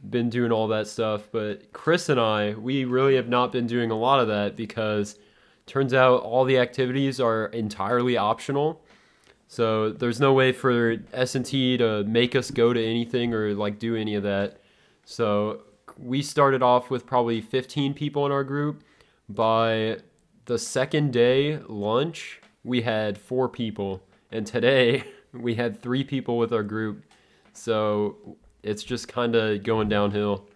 been 0.09 0.29
doing 0.29 0.51
all 0.51 0.67
that 0.67 0.87
stuff, 0.87 1.29
but 1.31 1.73
Chris 1.73 2.09
and 2.09 2.19
I, 2.19 2.53
we 2.53 2.85
really 2.85 3.15
have 3.15 3.29
not 3.29 3.51
been 3.51 3.65
doing 3.65 3.89
a 3.89 3.97
lot 3.97 4.19
of 4.19 4.27
that 4.27 4.55
because 4.55 5.17
turns 5.65 5.93
out 5.93 6.21
all 6.21 6.45
the 6.45 6.57
activities 6.59 7.19
are 7.19 7.47
entirely 7.47 8.15
optional. 8.15 8.81
So 9.47 9.91
there's 9.91 10.19
no 10.19 10.33
way 10.33 10.51
for 10.51 10.97
S&T 11.13 11.77
to 11.77 12.03
make 12.03 12.35
us 12.35 12.51
go 12.51 12.73
to 12.73 12.83
anything 12.83 13.33
or 13.33 13.53
like 13.53 13.79
do 13.79 13.95
any 13.95 14.15
of 14.15 14.23
that. 14.23 14.61
So 15.05 15.61
we 15.97 16.21
started 16.21 16.61
off 16.61 16.89
with 16.89 17.05
probably 17.05 17.41
15 17.41 17.93
people 17.93 18.25
in 18.25 18.31
our 18.31 18.43
group. 18.43 18.83
By 19.29 19.97
the 20.47 20.57
second 20.57 21.13
day 21.13 21.59
lunch, 21.67 22.41
we 22.63 22.81
had 22.81 23.17
four 23.17 23.47
people, 23.47 24.01
and 24.31 24.47
today 24.47 25.03
we 25.33 25.55
had 25.55 25.81
three 25.81 26.03
people 26.03 26.37
with 26.37 26.51
our 26.51 26.63
group. 26.63 27.03
So 27.53 28.37
it's 28.63 28.83
just 28.83 29.07
kind 29.07 29.35
of 29.35 29.63
going 29.63 29.89
downhill. 29.89 30.47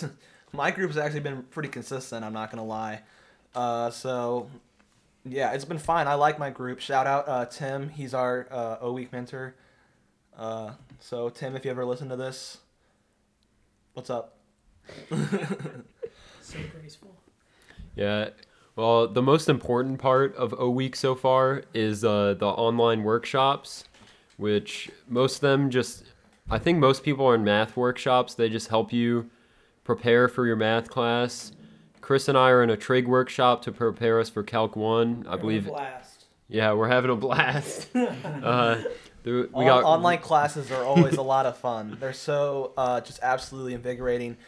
My 0.52 0.70
group's 0.70 0.96
actually 0.96 1.20
been 1.20 1.42
pretty 1.44 1.68
consistent. 1.68 2.24
I'm 2.24 2.32
not 2.32 2.50
gonna 2.50 2.64
lie. 2.64 3.02
Uh, 3.54 3.90
so 3.90 4.48
yeah, 5.24 5.52
it's 5.52 5.64
been 5.64 5.78
fine. 5.78 6.08
I 6.08 6.14
like 6.14 6.38
my 6.38 6.50
group. 6.50 6.80
Shout 6.80 7.06
out 7.06 7.28
uh, 7.28 7.46
Tim. 7.46 7.88
He's 7.88 8.14
our 8.14 8.48
uh, 8.50 8.78
O 8.80 8.92
week 8.92 9.12
mentor. 9.12 9.54
Uh, 10.36 10.72
so 10.98 11.28
Tim, 11.28 11.54
if 11.54 11.64
you 11.64 11.70
ever 11.70 11.84
listen 11.84 12.08
to 12.08 12.16
this, 12.16 12.58
what's 13.94 14.10
up? 14.10 14.38
So 16.50 16.58
graceful. 16.80 17.09
Yeah. 18.00 18.30
Well, 18.76 19.08
the 19.08 19.20
most 19.20 19.48
important 19.50 19.98
part 19.98 20.34
of 20.36 20.54
O 20.58 20.70
Week 20.70 20.96
so 20.96 21.14
far 21.14 21.62
is 21.74 22.02
uh, 22.02 22.34
the 22.38 22.46
online 22.46 23.02
workshops, 23.04 23.84
which 24.38 24.90
most 25.06 25.36
of 25.36 25.40
them 25.42 25.68
just, 25.68 26.04
I 26.48 26.58
think 26.58 26.78
most 26.78 27.02
people 27.04 27.26
are 27.26 27.34
in 27.34 27.44
math 27.44 27.76
workshops. 27.76 28.32
They 28.34 28.48
just 28.48 28.68
help 28.68 28.90
you 28.90 29.28
prepare 29.84 30.28
for 30.28 30.46
your 30.46 30.56
math 30.56 30.88
class. 30.88 31.52
Chris 32.00 32.26
and 32.26 32.38
I 32.38 32.48
are 32.48 32.62
in 32.62 32.70
a 32.70 32.76
trig 32.76 33.06
workshop 33.06 33.60
to 33.62 33.72
prepare 33.72 34.18
us 34.18 34.30
for 34.30 34.42
Calc 34.42 34.76
1. 34.76 35.26
I 35.28 35.36
believe, 35.36 35.66
Blast. 35.66 36.24
yeah, 36.48 36.72
we're 36.72 36.88
having 36.88 37.10
a 37.10 37.16
blast. 37.16 37.88
uh, 37.94 38.80
there- 39.24 39.34
we 39.42 39.46
On- 39.52 39.66
got 39.66 39.84
online 39.84 40.20
classes 40.20 40.70
are 40.72 40.82
always 40.84 41.16
a 41.18 41.22
lot 41.22 41.44
of 41.44 41.58
fun. 41.58 41.98
They're 42.00 42.14
so 42.14 42.72
uh, 42.78 43.02
just 43.02 43.20
absolutely 43.22 43.74
invigorating. 43.74 44.38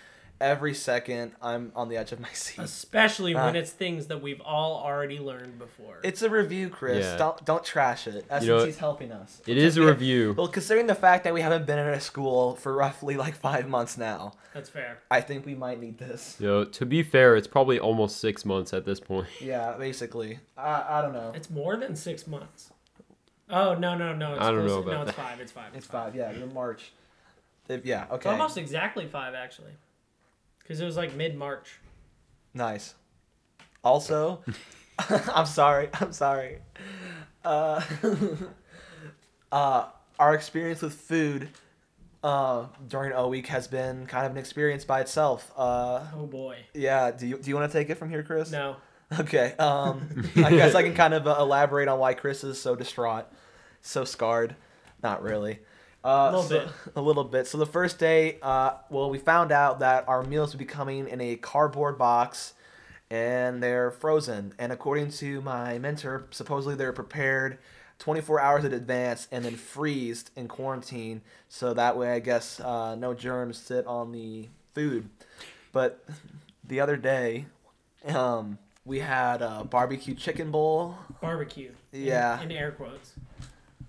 Every 0.42 0.74
second, 0.74 1.32
I'm 1.40 1.70
on 1.76 1.88
the 1.88 1.96
edge 1.96 2.10
of 2.10 2.18
my 2.18 2.28
seat. 2.32 2.58
Especially 2.58 3.32
when 3.32 3.54
Uh, 3.54 3.60
it's 3.60 3.70
things 3.70 4.08
that 4.08 4.20
we've 4.20 4.40
all 4.40 4.82
already 4.84 5.20
learned 5.20 5.56
before. 5.58 6.00
It's 6.02 6.20
a 6.20 6.28
review, 6.28 6.68
Chris. 6.68 7.04
Yeah. 7.06 7.16
Don't 7.16 7.44
don't 7.44 7.62
trash 7.64 8.08
it. 8.08 8.24
You 8.40 8.48
know, 8.48 8.56
S&T's 8.58 8.78
helping 8.78 9.12
us. 9.12 9.40
It 9.46 9.56
is 9.56 9.76
a 9.78 9.82
Yeah. 9.82 9.86
review. 9.90 10.34
Well, 10.36 10.48
considering 10.48 10.88
the 10.88 10.96
fact 10.96 11.22
that 11.22 11.32
we 11.32 11.42
haven't 11.42 11.64
been 11.64 11.78
in 11.78 11.86
a 11.86 12.00
school 12.00 12.56
for 12.56 12.74
roughly 12.74 13.16
like 13.16 13.34
five 13.36 13.68
months 13.68 13.96
now, 13.96 14.32
That's 14.52 14.68
fair. 14.68 14.98
I 15.12 15.20
think 15.20 15.46
we 15.46 15.54
might 15.54 15.78
need 15.80 15.98
this. 15.98 16.36
You 16.40 16.48
know, 16.48 16.64
to 16.64 16.84
be 16.84 17.04
fair, 17.04 17.36
it's 17.36 17.46
probably 17.46 17.78
almost 17.78 18.16
six 18.16 18.44
months 18.44 18.72
at 18.74 18.84
this 18.84 18.98
point. 18.98 19.28
Yeah, 19.40 19.76
basically. 19.78 20.40
I, 20.56 20.98
I 20.98 21.02
don't 21.02 21.12
know. 21.12 21.30
It's 21.36 21.50
more 21.50 21.76
than 21.76 21.94
six 21.94 22.26
months. 22.26 22.70
Oh 23.48 23.74
no 23.74 23.96
no 23.96 24.12
no! 24.14 24.32
It's 24.34 24.40
I 24.42 24.50
don't 24.50 24.66
know 24.66 24.82
closer- 24.82 24.86
No, 24.90 25.02
about 25.02 25.08
it's 25.08 25.16
five. 25.16 25.40
It's 25.40 25.52
five. 25.52 25.70
It's 25.76 25.86
five. 25.86 26.16
Yeah, 26.16 26.32
in 26.32 26.52
March. 26.52 26.90
If- 27.68 27.84
yeah. 27.86 28.04
It's 28.04 28.12
Okay. 28.14 28.30
almost 28.30 28.56
exactly 28.58 29.06
five 29.06 29.34
actually, 29.34 29.72
because 30.62 30.80
it 30.80 30.84
was 30.84 30.96
like 30.96 31.14
mid 31.14 31.36
March. 31.36 31.78
Nice. 32.54 32.94
Also, 33.84 34.42
I'm 34.98 35.46
sorry. 35.46 35.88
I'm 35.94 36.12
sorry. 36.12 36.58
Uh, 37.44 37.82
uh, 39.52 39.86
our 40.18 40.34
experience 40.34 40.82
with 40.82 40.94
food 40.94 41.48
uh, 42.22 42.66
during 42.88 43.12
O 43.12 43.28
week 43.28 43.48
has 43.48 43.66
been 43.66 44.06
kind 44.06 44.26
of 44.26 44.32
an 44.32 44.38
experience 44.38 44.84
by 44.84 45.00
itself. 45.00 45.50
Uh, 45.56 46.04
Oh 46.14 46.26
boy. 46.26 46.58
yeah. 46.74 47.10
Do 47.10 47.26
you 47.26 47.38
do 47.38 47.48
you 47.50 47.56
want 47.56 47.70
to 47.70 47.76
take 47.78 47.90
it 47.90 47.96
from 47.96 48.10
here, 48.10 48.22
Chris? 48.22 48.50
No. 48.50 48.76
Okay. 49.20 49.52
Um, 49.58 50.24
I 50.36 50.48
guess 50.52 50.74
I 50.74 50.82
can 50.82 50.94
kind 50.94 51.12
of 51.12 51.26
uh, 51.26 51.36
elaborate 51.38 51.86
on 51.86 51.98
why 51.98 52.14
Chris 52.14 52.44
is 52.44 52.58
so 52.58 52.74
distraught, 52.74 53.26
so 53.82 54.06
scarred. 54.06 54.56
Not 55.02 55.22
really. 55.22 55.58
Uh, 56.04 56.08
A 56.08 56.24
little 56.36 56.42
so- 56.42 56.58
bit. 56.60 56.68
A 56.96 57.00
little 57.00 57.24
bit. 57.24 57.46
So 57.46 57.58
the 57.58 57.66
first 57.66 57.98
day, 57.98 58.38
uh, 58.42 58.74
well, 58.90 59.08
we 59.10 59.18
found 59.18 59.52
out 59.52 59.78
that 59.80 60.08
our 60.08 60.22
meals 60.24 60.52
would 60.52 60.58
be 60.58 60.64
coming 60.64 61.08
in 61.08 61.20
a 61.20 61.36
cardboard 61.36 61.96
box, 61.98 62.54
and 63.10 63.62
they're 63.62 63.90
frozen. 63.90 64.52
And 64.58 64.72
according 64.72 65.10
to 65.12 65.40
my 65.42 65.78
mentor, 65.78 66.26
supposedly 66.30 66.74
they're 66.74 66.92
prepared 66.92 67.58
24 67.98 68.40
hours 68.40 68.64
in 68.64 68.72
advance 68.72 69.28
and 69.30 69.44
then 69.44 69.54
freezed 69.54 70.30
in 70.34 70.48
quarantine, 70.48 71.20
so 71.48 71.72
that 71.74 71.96
way 71.96 72.10
I 72.12 72.18
guess 72.18 72.58
uh, 72.58 72.96
no 72.96 73.14
germs 73.14 73.58
sit 73.58 73.86
on 73.86 74.10
the 74.10 74.48
food. 74.74 75.08
But 75.70 76.04
the 76.66 76.80
other 76.80 76.96
day, 76.96 77.46
um, 78.08 78.58
we 78.84 78.98
had 78.98 79.40
a 79.40 79.62
barbecue 79.62 80.14
chicken 80.14 80.50
bowl. 80.50 80.96
Barbecue. 81.20 81.70
in- 81.92 82.02
Yeah. 82.06 82.42
In, 82.42 82.50
air 82.50 82.72
quotes. 82.72 83.12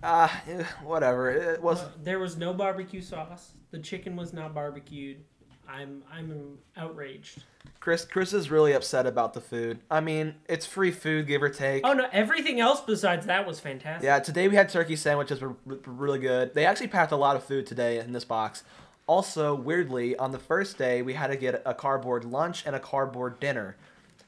Ah, 0.03 0.43
eh, 0.47 0.63
whatever. 0.83 1.31
It 1.31 1.61
was 1.61 1.81
Uh, 1.81 1.89
there 2.03 2.19
was 2.19 2.37
no 2.37 2.53
barbecue 2.53 3.01
sauce. 3.01 3.53
The 3.71 3.79
chicken 3.79 4.15
was 4.15 4.33
not 4.33 4.53
barbecued. 4.53 5.23
I'm 5.67 6.03
I'm 6.11 6.57
outraged. 6.75 7.43
Chris. 7.79 8.05
Chris 8.05 8.33
is 8.33 8.51
really 8.51 8.73
upset 8.73 9.05
about 9.05 9.33
the 9.33 9.41
food. 9.41 9.79
I 9.89 9.99
mean, 10.01 10.35
it's 10.47 10.65
free 10.65 10.91
food, 10.91 11.27
give 11.27 11.41
or 11.41 11.49
take. 11.49 11.85
Oh 11.85 11.93
no! 11.93 12.07
Everything 12.11 12.59
else 12.59 12.81
besides 12.81 13.25
that 13.25 13.47
was 13.47 13.59
fantastic. 13.59 14.05
Yeah, 14.05 14.19
today 14.19 14.47
we 14.47 14.55
had 14.55 14.69
turkey 14.69 14.95
sandwiches, 14.95 15.41
were 15.41 15.55
were 15.65 15.79
really 15.85 16.19
good. 16.19 16.53
They 16.53 16.65
actually 16.65 16.87
packed 16.87 17.11
a 17.11 17.17
lot 17.17 17.35
of 17.35 17.43
food 17.43 17.65
today 17.65 17.99
in 17.99 18.11
this 18.11 18.25
box. 18.25 18.63
Also, 19.07 19.53
weirdly, 19.53 20.15
on 20.17 20.31
the 20.31 20.39
first 20.39 20.77
day 20.77 21.01
we 21.01 21.13
had 21.13 21.27
to 21.27 21.35
get 21.35 21.61
a 21.65 21.73
cardboard 21.73 22.23
lunch 22.25 22.65
and 22.65 22.75
a 22.75 22.79
cardboard 22.79 23.39
dinner, 23.39 23.75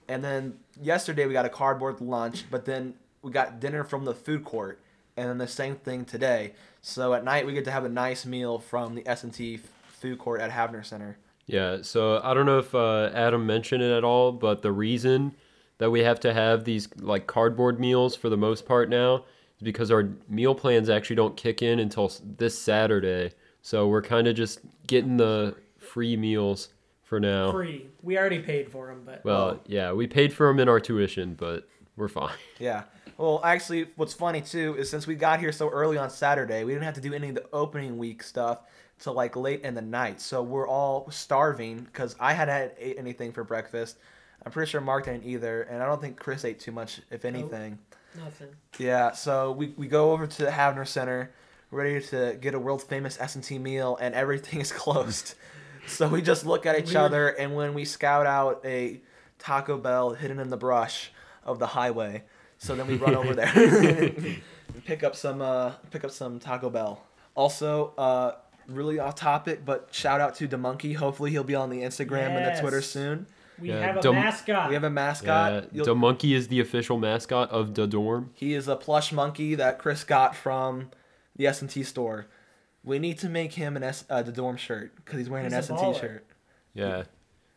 and 0.08 0.24
then 0.24 0.58
yesterday 0.82 1.25
we 1.25 1.34
got 1.34 1.46
a 1.46 1.50
cardboard 1.50 2.01
lunch, 2.01 2.46
but 2.51 2.65
then 2.65 2.94
we 3.22 3.32
got 3.32 3.60
dinner 3.60 3.84
from 3.86 4.03
the 4.03 4.13
food 4.13 4.44
court, 4.44 4.79
and 5.18 5.30
then 5.30 5.38
the 5.38 5.48
same 5.48 5.76
thing 5.76 6.06
today. 6.06 6.54
So 6.82 7.14
at 7.14 7.24
night 7.24 7.46
we 7.46 7.54
get 7.54 7.66
to 7.66 7.72
have 7.72 7.86
a 7.86 7.90
nice 7.90 8.26
meal 8.26 8.60
from 8.60 8.96
the 8.96 9.08
S 9.08 9.24
and 9.24 9.34
T 9.34 9.60
food 9.88 10.20
court 10.20 10.42
at 10.42 10.52
Havener 10.52 10.86
Center. 10.86 11.18
Yeah, 11.48 11.80
so 11.82 12.20
I 12.24 12.34
don't 12.34 12.46
know 12.46 12.60
if 12.60 12.74
uh, 12.74 13.12
Adam 13.14 13.46
mentioned 13.46 13.84
it 13.84 13.96
at 13.96 14.04
all, 14.04 14.32
but 14.32 14.62
the 14.62 14.72
reason 14.72 15.36
that 15.78 15.92
we 15.92 16.00
have 16.02 16.20
to 16.22 16.34
have 16.34 16.64
these 16.64 16.88
like 17.00 17.28
cardboard 17.28 17.80
meals 17.80 18.16
for 18.16 18.30
the 18.30 18.38
most 18.38 18.66
part 18.66 18.90
now 18.90 19.26
is 19.58 19.64
because 19.64 19.92
our 19.92 20.10
meal 20.28 20.56
plans 20.56 20.90
actually 20.90 21.16
don't 21.18 21.38
kick 21.38 21.62
in 21.62 21.80
until 21.80 22.12
this 22.38 22.58
Saturday. 22.58 23.32
So 23.62 23.88
we're 23.88 24.02
kind 24.02 24.28
of 24.28 24.36
just 24.36 24.60
getting 24.88 25.18
the 25.18 25.56
free 25.78 26.18
meals 26.18 26.70
for 27.04 27.20
now. 27.20 27.52
Free. 27.52 27.88
We 28.02 28.18
already 28.18 28.40
paid 28.40 28.72
for 28.72 28.88
them, 28.88 29.04
but 29.06 29.24
Well, 29.24 29.62
yeah, 29.68 29.92
we 29.92 30.08
paid 30.08 30.34
for 30.34 30.48
them 30.48 30.60
in 30.60 30.68
our 30.68 30.80
tuition, 30.80 31.36
but 31.36 31.68
we're 31.98 32.08
fine. 32.08 32.34
Yeah. 32.60 32.84
Well, 33.18 33.40
actually, 33.44 33.88
what's 33.96 34.14
funny 34.14 34.42
too 34.42 34.75
is 34.78 34.90
since 34.90 35.08
we 35.08 35.16
got 35.16 35.40
here 35.40 35.52
so 35.52 35.70
early 35.70 35.98
on 35.98 36.10
Saturday, 36.10 36.64
we 36.64 36.74
didn't 36.74 36.84
have 36.86 36.96
to 36.96 37.02
do 37.02 37.14
any 37.14 37.30
of 37.30 37.36
the 37.36 37.46
opening 37.54 37.98
week 37.98 38.22
stuff 38.24 38.60
till 39.00 39.14
like 39.14 39.36
late 39.36 39.62
in 39.62 39.74
the 39.74 39.82
night. 39.82 40.20
So 40.20 40.44
we're 40.44 40.68
all 40.68 41.10
starving 41.12 41.82
because 41.82 42.16
I 42.20 42.34
hadn't 42.34 42.54
had 42.54 42.72
ate 42.78 42.98
anything 42.98 43.32
for 43.32 43.44
breakfast. 43.44 43.98
I'm 44.46 44.52
pretty 44.52 44.70
sure 44.70 44.82
Mark 44.82 45.06
didn't 45.06 45.24
either, 45.24 45.64
and 45.64 45.82
I 45.82 45.86
don't 45.86 46.02
think 46.02 46.18
Chris 46.18 46.46
ate 46.46 46.60
too 46.60 46.72
much, 46.72 47.02
if 47.10 47.25
anything. 47.25 47.80
nothing. 48.18 48.50
Yeah. 48.78 49.12
So 49.14 49.52
we, 49.54 49.74
we 49.78 49.88
go 49.88 50.12
over 50.12 50.28
to 50.28 50.44
the 50.46 50.52
Havener 50.52 50.88
Center, 50.88 51.32
ready 51.72 52.00
to 52.08 52.38
get 52.40 52.54
a 52.54 52.60
world 52.60 52.84
famous 52.84 53.20
S 53.20 53.36
and 53.36 53.44
T 53.44 53.58
meal, 53.58 53.98
and 54.00 54.14
everything 54.14 54.60
is 54.62 54.72
closed. 54.72 55.36
so 55.88 56.08
we 56.08 56.22
just 56.22 56.46
look 56.46 56.66
at 56.66 56.78
each 56.78 56.88
Weird. 56.88 56.98
other, 56.98 57.28
and 57.30 57.56
when 57.56 57.74
we 57.74 57.86
scout 57.86 58.25
out 58.28 58.62
a 58.66 59.02
Taco 59.40 59.78
Bell 59.78 60.12
hidden 60.14 60.40
in 60.40 60.50
the 60.50 60.58
brush 60.58 61.12
of 61.46 61.60
the 61.60 61.68
highway, 61.68 62.24
so 62.58 62.75
then 62.75 62.88
we 62.88 62.96
run 62.96 63.16
over 63.16 63.34
there 63.36 63.48
and 63.56 64.42
pick 64.86 65.04
up 65.04 65.16
some 65.16 65.42
uh, 65.42 65.72
pick 65.92 66.04
up 66.04 66.12
some 66.12 66.40
Taco 66.40 66.70
Bell. 66.70 67.04
Also, 67.36 67.94
uh, 67.98 68.34
really 68.68 68.98
off 69.00 69.16
topic, 69.16 69.66
but 69.66 69.90
shout 69.92 70.22
out 70.22 70.36
to 70.36 70.48
DeMonkey. 70.48 70.96
Hopefully 70.96 71.32
he'll 71.32 71.44
be 71.44 71.56
on 71.56 71.70
the 71.70 71.82
Instagram 71.82 72.30
and 72.30 72.56
the 72.56 72.62
Twitter 72.62 72.82
soon. 72.82 73.28
We 73.60 73.70
Yeah, 73.70 73.80
have 73.80 73.98
a 73.98 74.02
dumb- 74.02 74.16
mascot. 74.16 74.68
We 74.70 74.74
have 74.74 74.84
a 74.84 74.90
mascot. 74.90 75.54
Yeah, 75.54 75.70
You'll- 75.72 75.86
the 75.86 75.96
monkey 75.96 76.34
is 76.34 76.48
the 76.50 76.60
official 76.60 76.98
mascot 76.98 77.50
of 77.52 77.74
the 77.74 77.88
dorm. 77.88 78.32
He 78.34 78.54
is 78.54 78.68
a 78.68 78.75
plush 78.75 79.12
monkey 79.14 79.56
that 79.56 79.80
Chris 79.80 80.04
got 80.04 80.36
from 80.36 80.90
the 81.38 81.48
S 81.48 81.62
and 81.62 81.70
T 81.70 81.84
store. 81.84 82.28
We 82.84 83.00
need 83.00 83.18
to 83.20 83.30
make 83.30 83.54
him 83.54 83.75
an 83.78 83.84
S 83.84 84.04
uh, 84.10 84.22
the 84.24 84.32
dorm 84.34 84.58
shirt 84.58 84.96
because 84.98 85.20
he's 85.20 85.30
wearing 85.30 85.46
He's 85.46 85.54
an 85.54 85.58
a 85.58 85.60
S 85.60 85.70
and 85.70 85.80
T 85.80 85.84
baller. 85.86 86.00
shirt. 86.02 86.25
Yeah. 86.74 87.04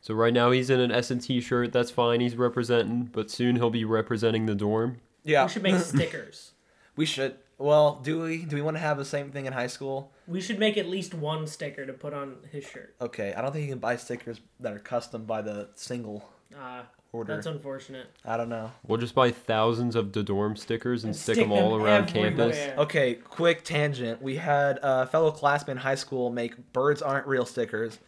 So 0.08 0.14
right 0.14 0.32
now 0.32 0.52
he's 0.52 0.70
in 0.70 0.80
an 0.80 0.90
S 0.90 1.10
and 1.10 1.20
T 1.20 1.38
shirt. 1.38 1.70
That's 1.70 1.90
fine. 1.90 2.20
He's 2.20 2.34
representing, 2.34 3.10
but 3.12 3.30
soon 3.30 3.56
he'll 3.56 3.68
be 3.68 3.84
representing 3.84 4.46
the 4.46 4.54
dorm. 4.54 5.00
Yeah, 5.22 5.44
We 5.44 5.50
should 5.50 5.62
make 5.62 5.74
stickers. 5.80 6.52
we 6.96 7.04
should. 7.04 7.34
Well, 7.58 8.00
do 8.02 8.22
we? 8.22 8.38
Do 8.46 8.56
we 8.56 8.62
want 8.62 8.78
to 8.78 8.80
have 8.80 8.96
the 8.96 9.04
same 9.04 9.30
thing 9.30 9.44
in 9.44 9.52
high 9.52 9.66
school? 9.66 10.10
We 10.26 10.40
should 10.40 10.58
make 10.58 10.78
at 10.78 10.88
least 10.88 11.12
one 11.12 11.46
sticker 11.46 11.84
to 11.84 11.92
put 11.92 12.14
on 12.14 12.36
his 12.50 12.64
shirt. 12.64 12.94
Okay, 13.02 13.34
I 13.34 13.42
don't 13.42 13.52
think 13.52 13.64
you 13.66 13.70
can 13.70 13.80
buy 13.80 13.96
stickers 13.96 14.40
that 14.60 14.72
are 14.72 14.78
custom 14.78 15.26
by 15.26 15.42
the 15.42 15.68
single 15.74 16.26
Uh, 16.58 16.84
order. 17.12 17.34
that's 17.34 17.46
unfortunate. 17.46 18.06
I 18.24 18.38
don't 18.38 18.48
know. 18.48 18.70
We'll 18.86 18.96
just 18.96 19.14
buy 19.14 19.30
thousands 19.30 19.94
of 19.94 20.12
the 20.14 20.22
dorm 20.22 20.56
stickers 20.56 21.04
and, 21.04 21.10
And 21.10 21.16
stick, 21.20 21.34
stick 21.34 21.44
them 21.44 21.52
all 21.52 21.72
them 21.76 21.82
around 21.82 22.08
everywhere. 22.16 22.30
campus. 22.52 22.78
Okay, 22.78 23.14
quick 23.16 23.62
tangent. 23.62 24.22
We 24.22 24.36
had 24.36 24.78
a 24.82 25.06
fellow 25.06 25.32
classmate 25.32 25.72
in 25.76 25.82
high 25.82 25.96
school 25.96 26.30
make 26.30 26.72
"birds 26.72 27.02
aren't 27.02 27.26
real" 27.26 27.44
stickers, 27.44 27.98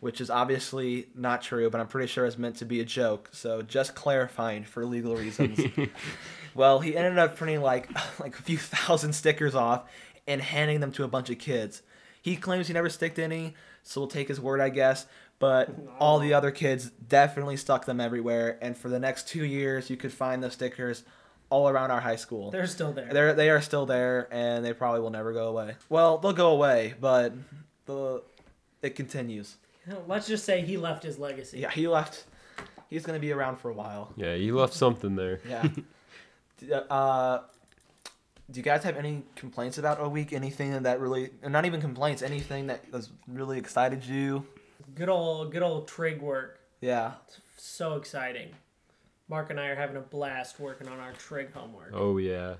which 0.00 0.20
is 0.20 0.30
obviously 0.30 1.06
not 1.14 1.42
true, 1.42 1.70
but 1.70 1.80
I'm 1.80 1.88
pretty 1.88 2.08
sure 2.08 2.26
it's 2.26 2.38
meant 2.38 2.56
to 2.56 2.64
be 2.64 2.80
a 2.80 2.84
joke. 2.84 3.30
So 3.32 3.62
just 3.62 3.94
clarifying 3.94 4.64
for 4.64 4.84
legal 4.84 5.16
reasons. 5.16 5.60
well, 6.54 6.80
he 6.80 6.96
ended 6.96 7.18
up 7.18 7.36
printing 7.36 7.60
like 7.60 7.88
like 8.20 8.38
a 8.38 8.42
few 8.42 8.58
thousand 8.58 9.12
stickers 9.14 9.54
off 9.54 9.84
and 10.26 10.40
handing 10.40 10.80
them 10.80 10.92
to 10.92 11.04
a 11.04 11.08
bunch 11.08 11.30
of 11.30 11.38
kids. 11.38 11.82
He 12.20 12.36
claims 12.36 12.66
he 12.66 12.74
never 12.74 12.88
sticked 12.88 13.18
any, 13.18 13.54
so 13.82 14.00
we'll 14.00 14.08
take 14.08 14.28
his 14.28 14.40
word, 14.40 14.60
I 14.60 14.68
guess. 14.68 15.06
But 15.38 15.70
all 16.00 16.18
the 16.18 16.34
other 16.34 16.50
kids 16.50 16.90
definitely 16.90 17.56
stuck 17.56 17.84
them 17.84 18.00
everywhere, 18.00 18.58
and 18.62 18.76
for 18.76 18.88
the 18.88 18.98
next 18.98 19.28
two 19.28 19.44
years, 19.44 19.90
you 19.90 19.96
could 19.96 20.12
find 20.12 20.42
those 20.42 20.54
stickers 20.54 21.04
all 21.50 21.68
around 21.68 21.90
our 21.90 22.00
high 22.00 22.16
school. 22.16 22.50
They're 22.50 22.66
still 22.66 22.92
there. 22.92 23.12
They're 23.12 23.34
they 23.34 23.50
are 23.50 23.60
still 23.60 23.86
there, 23.86 24.28
and 24.30 24.64
they 24.64 24.72
probably 24.72 25.00
will 25.00 25.10
never 25.10 25.32
go 25.32 25.48
away. 25.48 25.76
Well, 25.88 26.18
they'll 26.18 26.32
go 26.32 26.50
away, 26.50 26.94
but 27.00 27.34
the 27.84 28.22
it 28.82 28.94
continues. 28.96 29.56
Let's 30.06 30.26
just 30.26 30.44
say 30.44 30.62
he 30.62 30.76
left 30.76 31.02
his 31.02 31.18
legacy. 31.18 31.58
Yeah, 31.60 31.70
he 31.70 31.88
left. 31.88 32.24
He's 32.90 33.04
gonna 33.04 33.18
be 33.18 33.32
around 33.32 33.56
for 33.56 33.70
a 33.70 33.74
while. 33.74 34.12
Yeah, 34.16 34.34
he 34.36 34.52
left 34.52 34.74
something 34.74 35.16
there. 35.16 35.40
Yeah. 35.48 35.66
Uh, 36.88 37.40
do 38.50 38.58
you 38.58 38.62
guys 38.64 38.82
have 38.82 38.96
any 38.96 39.22
complaints 39.34 39.76
about 39.76 40.00
a 40.00 40.08
week? 40.08 40.32
Anything 40.32 40.82
that 40.84 41.00
really, 41.00 41.30
not 41.46 41.66
even 41.66 41.82
complaints, 41.82 42.22
anything 42.22 42.68
that 42.68 42.82
has 42.92 43.10
really 43.28 43.58
excited 43.58 44.02
you? 44.02 44.46
Good 44.94 45.10
old, 45.10 45.52
good 45.52 45.62
old 45.62 45.86
trig 45.86 46.22
work. 46.22 46.60
Yeah. 46.80 47.12
So 47.58 47.96
exciting. 47.96 48.48
Mark 49.28 49.50
and 49.50 49.60
I 49.60 49.66
are 49.66 49.74
having 49.74 49.96
a 49.96 50.00
blast 50.00 50.58
working 50.58 50.88
on 50.88 50.98
our 50.98 51.12
trig 51.12 51.52
homework. 51.52 51.90
Oh 51.92 52.16
yeah. 52.16 52.54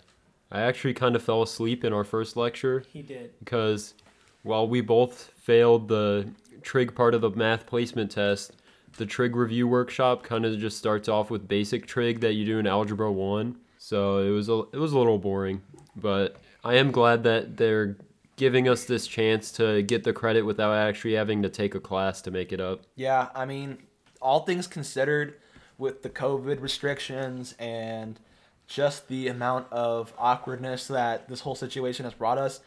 I 0.50 0.61
actually 0.61 0.92
kind 0.95 1.16
of 1.16 1.23
fell 1.23 1.40
asleep 1.42 1.85
in 1.85 1.92
our 1.95 2.04
first 2.04 2.37
lecture 2.37 2.85
He 2.92 3.00
did. 3.00 3.33
because 3.38 3.95
while 4.47 4.69
we 4.69 4.81
both 4.81 5.33
failed 5.37 5.88
the 5.88 6.29
trig 6.62 6.95
part 6.95 7.15
of 7.15 7.21
the 7.21 7.31
math 7.31 7.67
placement 7.67 8.11
test, 8.11 8.53
the 8.97 9.07
trig 9.07 9.37
review 9.37 9.69
workshop 9.69 10.23
kind 10.23 10.47
of 10.47 10.59
just 10.59 10.79
starts 10.79 11.09
off 11.09 11.31
with 11.31 11.47
basic 11.47 11.87
trig 11.87 12.21
that 12.21 12.33
you 12.33 12.45
do 12.45 12.59
in 12.59 12.67
algebra 12.67 13.11
1. 13.12 13.57
So 13.79 14.19
it 14.19 14.31
was 14.31 14.49
a, 14.49 14.62
it 14.73 14.79
was 14.79 14.93
a 14.93 14.99
little 14.99 15.19
boring, 15.19 15.62
but 15.95 16.37
I 16.65 16.75
am 16.75 16.91
glad 16.91 17.23
that 17.25 17.56
they're 17.56 17.97
giving 18.37 18.69
us 18.69 18.85
this 18.85 19.06
chance 19.06 19.52
to 19.52 19.82
get 19.82 20.04
the 20.04 20.13
credit 20.13 20.43
without 20.43 20.75
actually 20.75 21.15
having 21.15 21.43
to 21.43 21.49
take 21.49 21.75
a 21.75 21.80
class 21.80 22.21
to 22.23 22.30
make 22.30 22.52
it 22.52 22.61
up. 22.61 22.80
Yeah, 22.95 23.28
I 23.35 23.45
mean, 23.45 23.78
all 24.21 24.41
things 24.41 24.67
considered, 24.67 25.35
with 25.78 26.02
the 26.02 26.11
COVID 26.11 26.61
restrictions 26.61 27.54
and 27.59 28.19
just 28.67 29.09
the 29.09 29.28
amount 29.28 29.71
of 29.73 30.13
awkwardness 30.19 30.89
that 30.89 31.28
this 31.28 31.41
whole 31.41 31.54
situation 31.54 32.04
has 32.04 32.15
brought 32.15 32.39
us, 32.39 32.61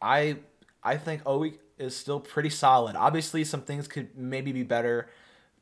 I 0.00 0.38
I 0.86 0.96
think 0.96 1.22
OE 1.26 1.52
is 1.78 1.96
still 1.96 2.20
pretty 2.20 2.50
solid. 2.50 2.94
Obviously, 2.94 3.42
some 3.44 3.62
things 3.62 3.88
could 3.88 4.16
maybe 4.16 4.52
be 4.52 4.62
better, 4.62 5.08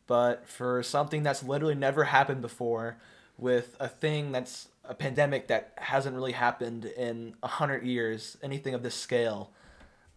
but 0.07 0.47
for 0.47 0.83
something 0.83 1.23
that's 1.23 1.43
literally 1.43 1.75
never 1.75 2.05
happened 2.05 2.43
before, 2.43 2.99
with 3.39 3.75
a 3.81 3.89
thing 3.89 4.33
that's 4.33 4.69
a 4.85 4.95
pandemic 4.95 5.49
that 5.49 5.73
hasn't 5.77 6.15
really 6.15 6.33
happened 6.33 6.85
in 6.85 7.35
a 7.43 7.49
hundred 7.49 7.85
years, 7.85 8.37
anything 8.43 8.75
of 8.75 8.83
this 8.83 8.95
scale. 8.95 9.51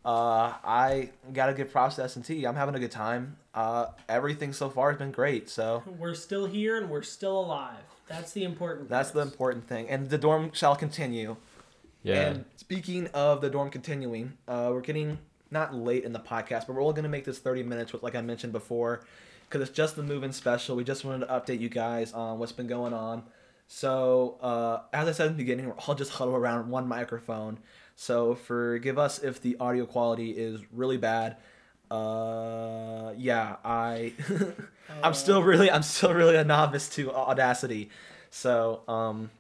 Uh, 0.06 0.54
I 0.64 1.10
gotta 1.34 1.54
give 1.54 1.72
props 1.72 1.96
to 1.96 2.04
S&T. 2.04 2.46
I'm 2.46 2.56
having 2.56 2.76
a 2.76 2.80
good 2.80 2.92
time. 2.92 3.38
Uh, 3.54 3.88
everything 4.08 4.54
so 4.54 4.70
far 4.70 4.92
has 4.92 5.00
been 5.00 5.12
great. 5.12 5.50
So 5.50 5.84
We're 5.98 6.14
still 6.16 6.46
here 6.46 6.78
and 6.78 6.90
we're 6.90 7.02
still 7.02 7.40
alive. 7.40 7.84
That's 8.08 8.32
the 8.32 8.44
important. 8.44 8.90
that's 8.90 9.12
the 9.12 9.22
important 9.22 9.68
thing. 9.68 9.90
And 9.90 10.10
the 10.10 10.18
dorm 10.18 10.52
shall 10.54 10.76
continue. 10.76 11.38
Yeah. 12.08 12.30
And 12.30 12.46
speaking 12.56 13.08
of 13.08 13.42
the 13.42 13.50
dorm 13.50 13.70
continuing, 13.70 14.38
uh, 14.48 14.70
we're 14.72 14.82
getting 14.82 15.20
not 15.52 15.74
late 15.74 16.04
in 16.04 16.14
the 16.14 16.20
podcast, 16.20 16.68
but 16.68 16.74
we're 16.76 16.82
only 16.82 16.94
gonna 16.96 17.10
make 17.10 17.26
this 17.26 17.40
30 17.40 17.64
minutes, 17.64 17.94
with, 17.94 18.04
like 18.04 18.16
I 18.16 18.22
mentioned 18.22 18.54
before, 18.54 19.02
because 19.50 19.68
it's 19.68 19.76
just 19.76 19.96
the 19.96 20.04
move-in 20.04 20.32
special. 20.32 20.76
We 20.76 20.84
just 20.84 21.04
wanted 21.04 21.26
to 21.28 21.34
update 21.34 21.60
you 21.60 21.70
guys 21.70 22.14
on 22.14 22.40
what's 22.40 22.52
been 22.52 22.68
going 22.68 22.94
on. 22.94 23.24
So 23.68 24.38
uh, 24.42 24.82
as 24.94 25.08
I 25.08 25.12
said 25.12 25.28
in 25.28 25.34
the 25.34 25.38
beginning, 25.38 25.68
we're 25.68 25.74
all 25.74 25.96
just 25.96 26.12
huddled 26.12 26.38
around 26.38 26.70
one 26.70 26.88
microphone. 26.88 27.60
So 27.96 28.36
forgive 28.36 28.98
us 28.98 29.20
if 29.20 29.42
the 29.42 29.58
audio 29.60 29.86
quality 29.86 30.32
is 30.32 30.62
really 30.72 30.98
bad. 30.98 31.38
Uh, 31.90 33.14
yeah, 33.18 33.58
I 33.64 34.14
I'm 35.04 35.14
still 35.14 35.42
really 35.42 35.72
I'm 35.72 35.84
still 35.84 36.14
really 36.14 36.36
a 36.36 36.44
novice 36.44 36.90
to 36.92 37.12
Audacity. 37.12 37.90
So 38.30 38.82
um, 38.88 39.32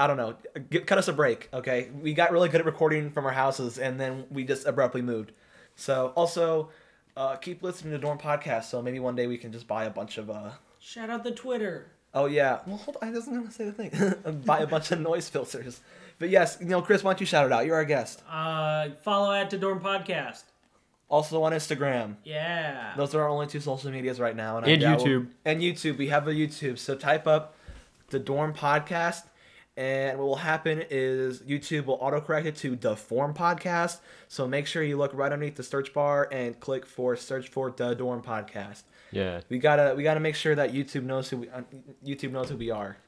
I 0.00 0.06
don't 0.06 0.16
know. 0.16 0.34
G 0.70 0.78
cut 0.80 0.96
us 0.96 1.08
a 1.08 1.12
break, 1.12 1.50
okay? 1.52 1.90
We 2.00 2.14
got 2.14 2.32
really 2.32 2.48
good 2.48 2.60
at 2.60 2.66
recording 2.66 3.10
from 3.10 3.26
our 3.26 3.32
houses, 3.32 3.78
and 3.78 4.00
then 4.00 4.24
we 4.30 4.44
just 4.44 4.66
abruptly 4.66 5.02
moved. 5.02 5.32
So 5.76 6.12
also, 6.16 6.70
uh, 7.18 7.36
keep 7.36 7.62
listening 7.62 7.92
to 7.92 7.98
Dorm 7.98 8.16
Podcast. 8.18 8.64
So 8.64 8.80
maybe 8.80 8.98
one 8.98 9.14
day 9.14 9.26
we 9.26 9.36
can 9.36 9.52
just 9.52 9.66
buy 9.68 9.84
a 9.84 9.90
bunch 9.90 10.16
of. 10.16 10.30
Uh... 10.30 10.52
Shout 10.78 11.10
out 11.10 11.22
the 11.22 11.32
Twitter. 11.32 11.88
Oh 12.14 12.24
yeah. 12.24 12.60
Well, 12.66 12.78
hold 12.78 12.96
on. 13.02 13.08
I 13.08 13.12
wasn't 13.12 13.36
gonna 13.36 13.50
say 13.52 13.66
the 13.66 13.72
thing. 13.72 14.42
buy 14.46 14.60
a 14.60 14.66
bunch 14.66 14.90
of 14.90 15.00
noise 15.00 15.28
filters. 15.28 15.80
But 16.18 16.30
yes, 16.30 16.56
you 16.60 16.66
know, 16.66 16.80
Chris, 16.80 17.04
why 17.04 17.12
don't 17.12 17.20
you 17.20 17.26
shout 17.26 17.44
it 17.44 17.52
out? 17.52 17.66
You're 17.66 17.76
our 17.76 17.84
guest. 17.84 18.22
Uh, 18.28 18.88
follow 19.02 19.32
at 19.34 19.50
to 19.50 19.58
Dorm 19.58 19.80
Podcast. 19.80 20.44
Also 21.10 21.42
on 21.42 21.52
Instagram. 21.52 22.16
Yeah. 22.24 22.94
Those 22.96 23.14
are 23.14 23.20
our 23.22 23.28
only 23.28 23.48
two 23.48 23.60
social 23.60 23.90
medias 23.90 24.18
right 24.18 24.34
now. 24.34 24.58
I 24.58 24.62
And 24.62 24.80
doubt 24.80 24.98
we'll- 24.98 25.06
YouTube. 25.06 25.26
And 25.44 25.60
YouTube. 25.60 25.98
We 25.98 26.08
have 26.08 26.26
a 26.26 26.32
YouTube. 26.32 26.78
So 26.78 26.94
type 26.94 27.26
up 27.26 27.54
the 28.10 28.18
Dorm 28.18 28.54
Podcast. 28.54 29.24
And 29.80 30.18
what 30.18 30.26
will 30.26 30.36
happen 30.36 30.84
is 30.90 31.40
YouTube 31.40 31.86
will 31.86 31.98
autocorrect 32.00 32.44
it 32.44 32.54
to 32.56 32.76
the 32.76 32.94
Form 32.94 33.32
Podcast. 33.32 34.00
So 34.28 34.46
make 34.46 34.66
sure 34.66 34.82
you 34.82 34.98
look 34.98 35.14
right 35.14 35.32
underneath 35.32 35.56
the 35.56 35.62
search 35.62 35.94
bar 35.94 36.28
and 36.30 36.60
click 36.60 36.84
for 36.84 37.16
search 37.16 37.48
for 37.48 37.72
the 37.74 37.94
Dorm 37.94 38.20
Podcast. 38.20 38.82
Yeah. 39.10 39.40
We 39.48 39.58
gotta 39.58 39.94
we 39.96 40.02
gotta 40.02 40.20
make 40.20 40.34
sure 40.34 40.54
that 40.54 40.74
YouTube 40.74 41.04
knows 41.04 41.30
who 41.30 41.38
we 41.38 41.48
uh, 41.48 41.62
YouTube 42.04 42.30
knows 42.32 42.50
who 42.50 42.56
we 42.58 42.70
are. 42.70 42.98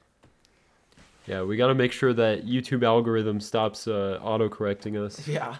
Yeah, 1.27 1.43
we 1.43 1.59
got 1.59 1.67
to 1.67 1.75
make 1.75 1.93
sure 1.93 2.15
that 2.15 2.47
YouTube 2.47 2.83
algorithm 2.83 3.39
stops 3.39 3.87
uh, 3.87 4.19
auto 4.23 4.49
correcting 4.49 4.97
us. 4.97 5.29
Yeah. 5.29 5.59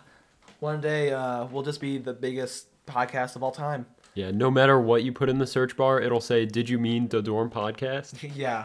One 0.61 0.81
day 0.81 1.13
uh, 1.13 1.45
we'll 1.45 1.63
just 1.63 1.81
be 1.81 1.99
the 1.99 2.15
biggest 2.15 2.69
podcast 2.87 3.37
of 3.37 3.43
all 3.43 3.53
time. 3.53 3.85
Yeah, 4.15 4.31
no 4.31 4.51
matter 4.51 4.81
what 4.81 5.03
you 5.05 5.13
put 5.13 5.29
in 5.29 5.39
the 5.39 5.47
search 5.47 5.77
bar, 5.77 6.01
it'll 6.01 6.23
say, 6.23 6.47
"Did 6.47 6.71
you 6.71 6.79
mean 6.79 7.09
the 7.09 7.21
Dorm 7.21 7.51
Podcast?" 7.51 8.33
yeah. 8.35 8.65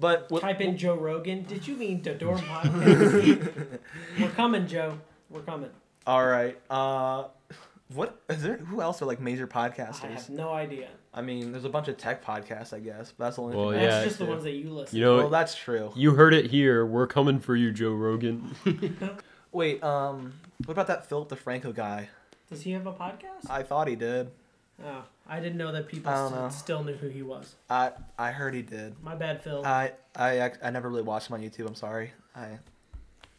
But 0.00 0.28
we'll- 0.30 0.40
Type 0.40 0.60
in 0.60 0.76
Joe 0.76 0.94
Rogan. 0.96 1.42
Did 1.44 1.68
you 1.68 1.76
mean 1.76 2.02
the 2.02 2.14
Dorm 2.14 2.38
Podcast? 2.40 3.78
We're 4.18 4.28
coming, 4.30 4.66
Joe. 4.66 4.98
We're 5.28 5.42
coming. 5.42 5.70
all 6.06 6.26
right. 6.26 6.58
Uh, 6.70 7.24
what 7.94 8.20
is 8.28 8.42
there? 8.42 8.56
Who 8.56 8.80
else 8.80 9.02
are 9.02 9.04
like 9.04 9.20
major 9.20 9.46
podcasters? 9.46 10.04
I 10.04 10.08
podcasters? 10.08 10.10
have 10.14 10.30
no 10.30 10.52
idea. 10.52 10.88
I 11.12 11.22
mean, 11.22 11.50
there's 11.52 11.64
a 11.64 11.68
bunch 11.68 11.88
of 11.88 11.96
tech 11.96 12.24
podcasts, 12.24 12.72
I 12.72 12.78
guess. 12.78 13.12
But 13.16 13.24
that's 13.24 13.36
the 13.36 13.42
only 13.42 13.56
Well, 13.56 13.70
thing. 13.72 13.80
I 13.80 13.86
That's 13.86 14.04
just 14.06 14.18
the 14.18 14.26
ones 14.26 14.44
that 14.44 14.52
you 14.52 14.70
listen. 14.70 14.96
You 14.98 15.04
know, 15.04 15.16
well, 15.18 15.28
that's 15.28 15.54
true. 15.56 15.92
you 15.96 16.14
heard 16.14 16.32
it 16.34 16.50
here. 16.50 16.86
We're 16.86 17.06
coming 17.08 17.40
for 17.40 17.54
you, 17.56 17.70
Joe 17.72 17.92
Rogan. 17.92 18.54
Wait, 19.52 19.82
um, 19.82 20.32
what 20.64 20.72
about 20.72 20.86
that 20.86 21.06
Philip 21.08 21.28
DeFranco 21.30 21.74
guy? 21.74 22.08
Does 22.48 22.62
he 22.62 22.70
have 22.72 22.86
a 22.86 22.92
podcast? 22.92 23.50
I 23.50 23.62
thought 23.64 23.88
he 23.88 23.96
did. 23.96 24.30
Oh, 24.84 25.02
I 25.28 25.40
didn't 25.40 25.58
know 25.58 25.72
that 25.72 25.88
people 25.88 26.10
I 26.10 26.14
don't 26.16 26.30
st- 26.30 26.40
know. 26.42 26.48
still 26.50 26.84
knew 26.84 26.94
who 26.94 27.08
he 27.08 27.22
was. 27.22 27.54
I 27.68 27.92
I 28.18 28.30
heard 28.30 28.54
he 28.54 28.62
did. 28.62 28.94
My 29.02 29.14
bad, 29.14 29.42
Phil. 29.42 29.64
I 29.64 29.92
I 30.16 30.40
ac- 30.46 30.60
I 30.62 30.70
never 30.70 30.88
really 30.88 31.02
watched 31.02 31.28
him 31.30 31.34
on 31.34 31.42
YouTube. 31.42 31.66
I'm 31.66 31.74
sorry. 31.74 32.12
I 32.34 32.58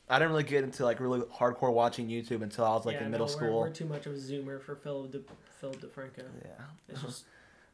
I 0.09 0.19
didn't 0.19 0.31
really 0.31 0.43
get 0.43 0.63
into 0.63 0.83
like 0.83 0.99
really 0.99 1.21
hardcore 1.21 1.73
watching 1.73 2.07
YouTube 2.07 2.41
until 2.41 2.65
I 2.65 2.73
was 2.75 2.85
like 2.85 2.95
Yeah, 2.97 3.05
in 3.05 3.11
middle 3.11 3.27
no, 3.27 3.31
school. 3.31 3.59
We're, 3.61 3.67
we're 3.67 3.73
too 3.73 3.85
much 3.85 4.05
of 4.05 4.13
a 4.13 4.17
zoomer 4.17 4.61
for 4.61 4.75
Phil 4.75 5.05
De, 5.07 5.19
Phil 5.59 5.71
DeFranco. 5.73 6.23
Yeah. 6.43 6.49
It's 6.89 7.01
just 7.01 7.23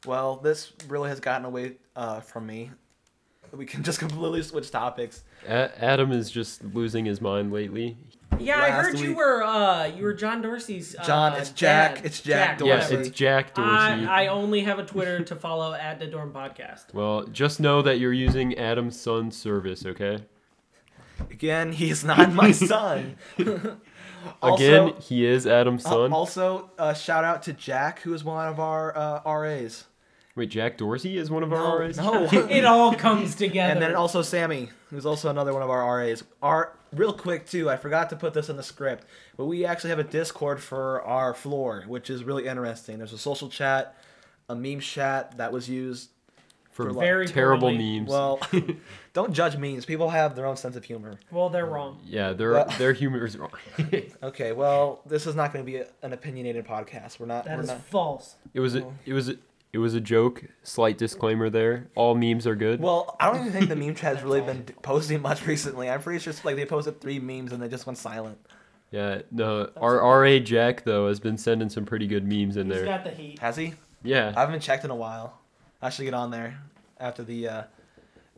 Well, 0.06 0.36
this 0.38 0.72
really 0.88 1.10
has 1.10 1.20
gotten 1.20 1.46
away 1.46 1.78
uh, 1.96 2.20
from 2.20 2.46
me. 2.46 2.70
We 3.52 3.66
can 3.66 3.82
just 3.84 3.98
completely 4.00 4.44
switch 4.44 4.70
topics. 4.72 5.24
A- 5.48 5.72
Adam 5.84 6.12
is 6.12 6.30
just 6.30 6.64
losing 6.64 7.06
his 7.06 7.22
mind 7.22 7.52
lately. 7.52 7.98
Yeah, 8.40 8.58
I 8.58 8.70
last 8.70 8.86
heard 8.86 9.00
you 9.00 9.10
week. 9.10 9.18
were 9.18 9.44
uh 9.44 9.86
you 9.88 10.04
were 10.04 10.14
John 10.14 10.42
Dorsey's 10.42 10.96
uh, 10.96 11.04
John, 11.04 11.34
it's 11.34 11.50
Jack- 11.52 11.96
dad. 11.96 12.06
it's 12.06 12.22
Jack 12.22 12.60
Yeah, 12.62 12.78
Dorsey. 12.78 12.96
it's 12.96 13.10
Jack 13.10 13.56
Dorsey. 13.56 13.70
I, 14.06 14.24
I 14.24 14.28
only 14.28 14.62
have 14.62 14.78
a 14.80 14.86
Twitter 14.86 15.24
to 15.24 15.36
follow 15.36 15.74
at 15.74 15.98
the 16.00 16.06
Dorm 16.08 16.32
Podcast. 16.34 16.94
well, 16.94 17.24
just 17.26 17.60
know 17.60 17.82
that 17.82 18.00
you're 18.00 18.14
using 18.14 18.56
Adam's 18.58 19.00
son's 19.00 19.36
service, 19.36 19.86
okay? 19.86 20.20
Again, 21.32 21.72
he's 21.72 22.04
not 22.04 22.32
my 22.34 22.52
son. 22.74 23.16
Again, 23.40 23.80
Also- 24.42 24.94
he 25.02 25.26
is 25.26 25.48
Adam's 25.48 25.86
Uh, 25.86 25.90
son. 25.90 26.14
also, 26.14 26.70
uh, 26.78 26.94
shout 26.94 27.24
out 27.24 27.42
to 27.44 27.54
Jack, 27.54 28.02
who 28.02 28.14
is 28.14 28.24
one 28.24 28.48
of 28.48 28.60
our 28.60 28.96
uh, 28.96 29.22
RAs. 29.26 29.86
Wait, 30.38 30.50
Jack 30.50 30.78
Dorsey 30.78 31.18
is 31.18 31.30
one 31.32 31.42
of 31.44 31.50
No, 31.50 31.56
our 31.58 31.80
RAs? 31.80 31.98
no. 31.98 32.24
It 32.32 32.64
all 32.64 32.94
comes 32.94 33.34
together. 33.36 33.74
and 33.74 33.82
then 33.82 33.96
also 33.96 34.22
Sammy, 34.22 34.70
who's 34.92 35.06
also 35.06 35.30
another 35.30 35.52
one 35.52 35.64
of 35.64 35.70
our 35.70 35.98
RAs. 35.98 36.24
Our 36.44 36.74
real 36.94 37.12
quick 37.12 37.48
too, 37.48 37.70
I 37.70 37.76
forgot 37.76 38.10
to 38.12 38.16
put 38.16 38.34
this 38.36 38.48
in 38.48 38.56
the 38.56 38.62
script, 38.64 39.06
but 39.36 39.46
we 39.46 39.66
actually 39.66 39.90
have 39.90 40.00
a 40.00 40.04
Discord 40.04 40.62
for 40.62 41.02
our 41.02 41.34
floor, 41.34 41.84
which 41.88 42.10
is 42.12 42.24
really 42.24 42.46
interesting. 42.48 43.00
There's 43.00 43.14
a 43.14 43.18
social 43.18 43.50
chat, 43.50 43.96
a 44.48 44.56
meme 44.56 44.80
chat 44.80 45.38
that 45.38 45.52
was 45.52 45.68
used. 45.68 46.12
For 46.72 46.94
For 46.94 47.00
Very 47.00 47.26
terrible 47.26 47.70
poorly. 47.70 48.00
memes. 48.02 48.08
Well, 48.12 48.40
don't 49.14 49.34
judge 49.34 49.58
memes. 49.58 49.84
People 49.86 50.12
have 50.12 50.36
their 50.36 50.46
own 50.46 50.58
sense 50.58 50.76
of 50.76 50.86
humor. 50.86 51.18
well, 51.32 51.50
they're 51.50 51.66
wrong. 51.66 51.98
yeah, 52.06 52.34
their 52.34 52.52
Well- 52.52 52.72
their 52.78 52.94
humor 52.94 53.26
is 53.26 53.36
wrong. 53.36 53.50
Okay, 54.22 54.52
well, 54.52 55.02
this 55.04 55.26
is 55.26 55.34
not 55.34 55.52
going 55.52 55.66
to 55.66 55.72
be 55.72 55.78
a, 55.78 55.88
an 56.04 56.14
opinionated 56.14 56.68
podcast. 56.68 57.20
We're 57.20 57.26
not. 57.26 57.46
That 57.46 57.58
we're 57.58 57.64
is 57.64 57.70
not. 57.70 57.82
false. 57.86 58.36
it 58.54 58.60
was 58.60 58.76
a, 58.76 58.86
it 59.08 59.14
was 59.14 59.30
a, 59.30 59.38
it 59.78 59.80
was 59.80 59.94
a 59.94 60.02
joke. 60.02 60.44
Slight 60.64 60.98
disclaimer 60.98 61.52
there. 61.52 61.88
All 61.94 62.16
memes 62.16 62.48
are 62.48 62.56
good. 62.56 62.80
Well, 62.82 63.16
I 63.20 63.32
don't 63.32 63.42
even 63.42 63.52
think 63.52 63.70
the 63.70 63.76
meme 63.76 63.94
chat 64.02 64.16
has 64.16 64.24
really 64.24 64.42
been 64.42 64.64
posting 64.82 65.22
much 65.22 65.46
recently. 65.46 65.88
I'm 65.88 66.02
pretty 66.02 66.18
sure 66.18 66.32
it's 66.32 66.44
like 66.44 66.56
they 66.56 66.66
posted 66.66 67.00
three 67.00 67.20
memes 67.20 67.52
and 67.52 67.62
they 67.62 67.68
just 67.70 67.86
went 67.86 68.00
silent. 68.00 68.40
yeah, 68.90 69.22
no. 69.30 69.70
Our 69.78 69.98
RA 70.24 70.40
Jack 70.40 70.84
though 70.84 71.10
has 71.10 71.20
been 71.20 71.38
sending 71.38 71.70
some 71.70 71.86
pretty 71.86 72.08
good 72.08 72.24
memes 72.26 72.58
in 72.58 72.66
He's 72.66 72.78
there. 72.78 72.86
got 72.86 73.04
the 73.04 73.12
heat. 73.12 73.38
Has 73.38 73.56
he? 73.56 73.76
Yeah. 74.02 74.34
I 74.36 74.40
haven't 74.40 74.62
checked 74.62 74.84
in 74.84 74.90
a 74.90 74.96
while. 74.96 75.38
I 75.80 75.92
should 75.92 76.06
get 76.06 76.16
on 76.16 76.32
there 76.32 76.60
after 77.00 77.22
the 77.22 77.48
uh, 77.48 77.64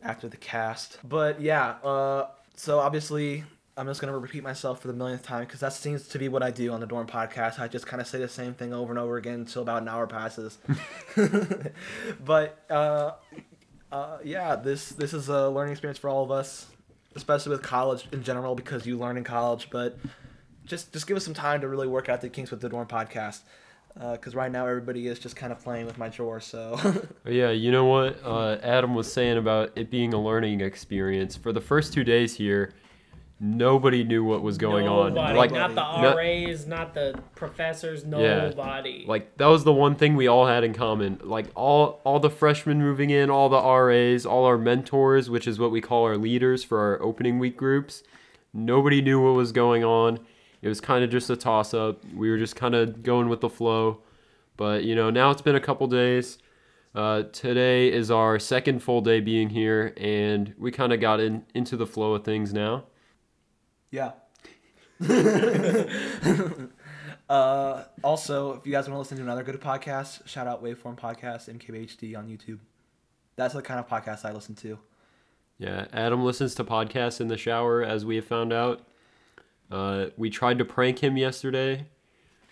after 0.02 0.28
the 0.28 0.36
cast. 0.36 0.98
But 1.02 1.40
yeah, 1.40 1.76
uh, 1.82 2.26
so 2.54 2.80
obviously 2.80 3.44
I'm 3.76 3.86
just 3.86 4.00
gonna 4.00 4.18
repeat 4.18 4.42
myself 4.42 4.80
for 4.80 4.88
the 4.88 4.94
millionth 4.94 5.22
time 5.22 5.44
because 5.44 5.60
that 5.60 5.72
seems 5.72 6.08
to 6.08 6.18
be 6.18 6.28
what 6.28 6.42
I 6.42 6.50
do 6.50 6.72
on 6.72 6.80
the 6.80 6.86
Dorm 6.86 7.06
podcast. 7.06 7.58
I 7.58 7.68
just 7.68 7.86
kind 7.86 8.00
of 8.00 8.06
say 8.06 8.18
the 8.18 8.28
same 8.28 8.54
thing 8.54 8.72
over 8.72 8.92
and 8.92 8.98
over 8.98 9.16
again 9.16 9.34
until 9.34 9.62
about 9.62 9.82
an 9.82 9.88
hour 9.88 10.06
passes. 10.06 10.58
but 12.24 12.64
uh, 12.68 13.12
uh, 13.92 14.18
yeah, 14.24 14.56
this 14.56 14.90
this 14.90 15.14
is 15.14 15.28
a 15.28 15.48
learning 15.48 15.72
experience 15.72 15.98
for 15.98 16.10
all 16.10 16.24
of 16.24 16.30
us, 16.30 16.66
especially 17.14 17.50
with 17.50 17.62
college 17.62 18.06
in 18.12 18.22
general 18.22 18.54
because 18.54 18.86
you 18.86 18.98
learn 18.98 19.16
in 19.16 19.24
college. 19.24 19.68
But 19.70 19.98
just 20.66 20.92
just 20.92 21.06
give 21.06 21.16
us 21.16 21.24
some 21.24 21.34
time 21.34 21.60
to 21.60 21.68
really 21.68 21.88
work 21.88 22.08
out 22.08 22.20
the 22.20 22.28
kinks 22.28 22.50
with 22.50 22.60
the 22.60 22.68
Dorm 22.68 22.86
podcast 22.86 23.40
because 23.94 24.34
right 24.34 24.52
now 24.52 24.66
everybody 24.66 25.06
is 25.08 25.18
just 25.18 25.36
kind 25.36 25.52
of 25.52 25.60
playing 25.62 25.86
with 25.86 25.98
my 25.98 26.08
drawer. 26.08 26.40
So 26.40 26.78
Yeah, 27.24 27.50
you 27.50 27.72
know 27.72 27.84
what 27.84 28.20
uh, 28.24 28.58
Adam 28.62 28.94
was 28.94 29.12
saying 29.12 29.38
about 29.38 29.72
it 29.76 29.90
being 29.90 30.14
a 30.14 30.20
learning 30.20 30.60
experience. 30.60 31.36
For 31.36 31.52
the 31.52 31.60
first 31.60 31.92
two 31.92 32.04
days 32.04 32.34
here, 32.34 32.72
nobody 33.40 34.04
knew 34.04 34.22
what 34.22 34.42
was 34.42 34.58
going 34.58 34.84
nobody, 34.84 35.18
on. 35.18 35.34
Like, 35.36 35.50
not 35.50 35.74
the 35.74 36.14
RAs, 36.16 36.66
not 36.66 36.92
the 36.94 37.18
professors, 37.34 38.04
Yeah. 38.04 38.48
nobody. 38.48 39.04
like 39.08 39.36
that 39.38 39.46
was 39.46 39.64
the 39.64 39.72
one 39.72 39.94
thing 39.94 40.14
we 40.14 40.26
all 40.28 40.46
had 40.46 40.62
in 40.62 40.74
common. 40.74 41.18
Like 41.24 41.46
all 41.54 42.00
all 42.04 42.20
the 42.20 42.30
freshmen 42.30 42.78
moving 42.80 43.10
in, 43.10 43.30
all 43.30 43.48
the 43.48 43.56
RAs, 43.60 44.26
all 44.26 44.44
our 44.44 44.58
mentors, 44.58 45.30
which 45.30 45.48
is 45.48 45.58
what 45.58 45.70
we 45.70 45.80
call 45.80 46.04
our 46.04 46.16
leaders 46.18 46.62
for 46.62 46.78
our 46.78 47.02
opening 47.02 47.38
week 47.38 47.56
groups. 47.56 48.02
Nobody 48.52 49.00
knew 49.00 49.22
what 49.24 49.34
was 49.34 49.52
going 49.52 49.84
on. 49.84 50.20
It 50.60 50.68
was 50.68 50.80
kind 50.80 51.02
of 51.02 51.10
just 51.10 51.30
a 51.30 51.36
toss 51.36 51.72
up. 51.72 52.04
We 52.14 52.30
were 52.30 52.36
just 52.36 52.54
kind 52.56 52.74
of 52.74 53.02
going 53.02 53.28
with 53.30 53.40
the 53.40 53.48
flow. 53.48 54.02
But 54.58 54.84
you 54.84 54.94
know, 54.94 55.08
now 55.08 55.30
it's 55.30 55.40
been 55.42 55.56
a 55.56 55.60
couple 55.60 55.86
days. 55.86 56.36
Uh, 56.94 57.22
today 57.32 57.90
is 57.90 58.10
our 58.10 58.38
second 58.38 58.82
full 58.82 59.00
day 59.00 59.20
being 59.20 59.48
here, 59.50 59.94
and 59.96 60.52
we 60.58 60.70
kind 60.72 60.92
of 60.92 61.00
got 61.00 61.20
in 61.20 61.44
into 61.54 61.76
the 61.76 61.86
flow 61.86 62.14
of 62.14 62.24
things 62.24 62.52
now. 62.52 62.84
Yeah. 63.90 64.12
uh, 67.28 67.84
also, 68.04 68.54
if 68.54 68.66
you 68.66 68.72
guys 68.72 68.88
want 68.88 68.94
to 68.94 68.98
listen 68.98 69.16
to 69.16 69.22
another 69.22 69.42
good 69.42 69.60
podcast, 69.60 70.26
shout 70.28 70.46
out 70.46 70.62
Waveform 70.62 70.98
Podcast, 70.98 71.48
MKBHD 71.48 72.16
on 72.16 72.28
YouTube. 72.28 72.58
That's 73.36 73.54
the 73.54 73.62
kind 73.62 73.80
of 73.80 73.88
podcast 73.88 74.24
I 74.24 74.32
listen 74.32 74.54
to. 74.56 74.78
Yeah, 75.58 75.86
Adam 75.92 76.24
listens 76.24 76.54
to 76.56 76.64
podcasts 76.64 77.20
in 77.20 77.28
the 77.28 77.36
shower, 77.36 77.82
as 77.82 78.04
we 78.04 78.16
have 78.16 78.24
found 78.24 78.52
out. 78.52 78.86
Uh, 79.70 80.06
we 80.16 80.30
tried 80.30 80.58
to 80.58 80.64
prank 80.64 80.98
him 80.98 81.16
yesterday 81.16 81.86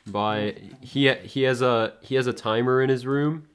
by 0.06 0.54
he 0.80 1.12
he 1.14 1.42
has 1.42 1.62
a 1.62 1.94
he 2.00 2.14
has 2.14 2.26
a 2.26 2.32
timer 2.32 2.82
in 2.82 2.88
his 2.88 3.06
room, 3.06 3.48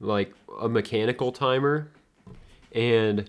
like 0.00 0.32
a 0.60 0.68
mechanical 0.68 1.32
timer, 1.32 1.90
and 2.72 3.28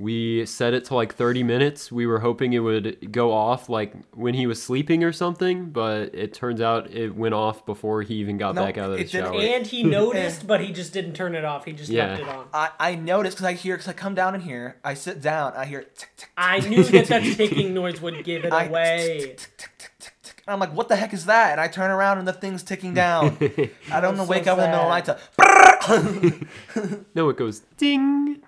we 0.00 0.46
set 0.46 0.72
it 0.72 0.86
to 0.86 0.94
like 0.94 1.14
30 1.14 1.42
minutes. 1.42 1.92
We 1.92 2.06
were 2.06 2.20
hoping 2.20 2.54
it 2.54 2.60
would 2.60 3.12
go 3.12 3.32
off 3.32 3.68
like 3.68 3.92
when 4.14 4.32
he 4.32 4.46
was 4.46 4.60
sleeping 4.62 5.04
or 5.04 5.12
something, 5.12 5.66
but 5.70 6.14
it 6.14 6.32
turns 6.32 6.62
out 6.62 6.90
it 6.90 7.14
went 7.14 7.34
off 7.34 7.66
before 7.66 8.00
he 8.00 8.14
even 8.14 8.38
got 8.38 8.54
No, 8.54 8.64
back 8.64 8.78
out 8.78 8.86
of 8.90 8.96
the 8.96 9.02
it 9.02 9.10
didn't. 9.10 9.32
shower. 9.32 9.42
and 9.42 9.66
he 9.66 9.82
noticed, 9.98 10.46
but 10.46 10.62
he 10.62 10.72
just 10.72 10.94
didn't 10.94 11.12
turn 11.12 11.34
it 11.34 11.44
off. 11.44 11.66
He 11.66 11.72
just 11.74 11.90
Yeah. 11.90 12.06
left 12.06 12.22
it 12.22 12.28
on. 12.28 12.46
I, 12.54 12.70
I 12.80 12.94
noticed 12.94 13.36
because 13.36 13.46
I 13.46 13.52
hear 13.52 13.76
because 13.76 13.88
I 13.88 13.92
come 13.92 14.14
down 14.14 14.34
in 14.34 14.40
here, 14.40 14.76
I 14.82 14.94
sit 14.94 15.20
down, 15.20 15.52
I 15.54 15.66
hear 15.66 15.82
tick 15.82 16.10
tick. 16.16 16.30
I 16.34 16.60
knew 16.60 16.82
that 16.82 17.06
that 17.08 17.22
ticking 17.36 17.74
noise 17.74 18.00
would 18.00 18.24
give 18.24 18.46
it 18.46 18.52
away. 18.54 19.36
I'm 20.48 20.58
like, 20.58 20.72
what 20.74 20.88
the 20.88 20.96
heck 20.96 21.12
is 21.12 21.26
that? 21.26 21.52
And 21.52 21.60
I 21.60 21.68
turn 21.68 21.90
around 21.90 22.18
and 22.18 22.26
the 22.26 22.32
thing's 22.32 22.62
ticking 22.62 22.94
down. 22.94 23.36
I 23.92 24.00
don't 24.00 24.16
was 24.16 24.18
know, 24.20 24.24
so 24.24 24.30
wake 24.30 24.46
up 24.46 24.58
in 24.58 24.64
the 24.64 24.70
middle 24.70 24.90
of 24.90 25.04
the 25.06 25.12
night 26.32 26.88
to. 26.94 27.04
no, 27.14 27.28
it 27.28 27.36
goes 27.36 27.60
ding. 27.76 28.40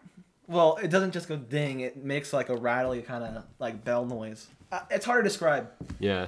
Well, 0.52 0.78
it 0.82 0.90
doesn't 0.90 1.12
just 1.12 1.28
go 1.28 1.36
ding. 1.36 1.80
It 1.80 1.96
makes 1.96 2.32
like 2.32 2.48
a 2.50 2.56
rattly 2.56 3.02
kind 3.02 3.24
of 3.24 3.44
like 3.58 3.84
bell 3.84 4.04
noise. 4.04 4.46
Uh, 4.70 4.80
it's 4.90 5.04
hard 5.04 5.24
to 5.24 5.28
describe. 5.28 5.70
Yeah. 5.98 6.26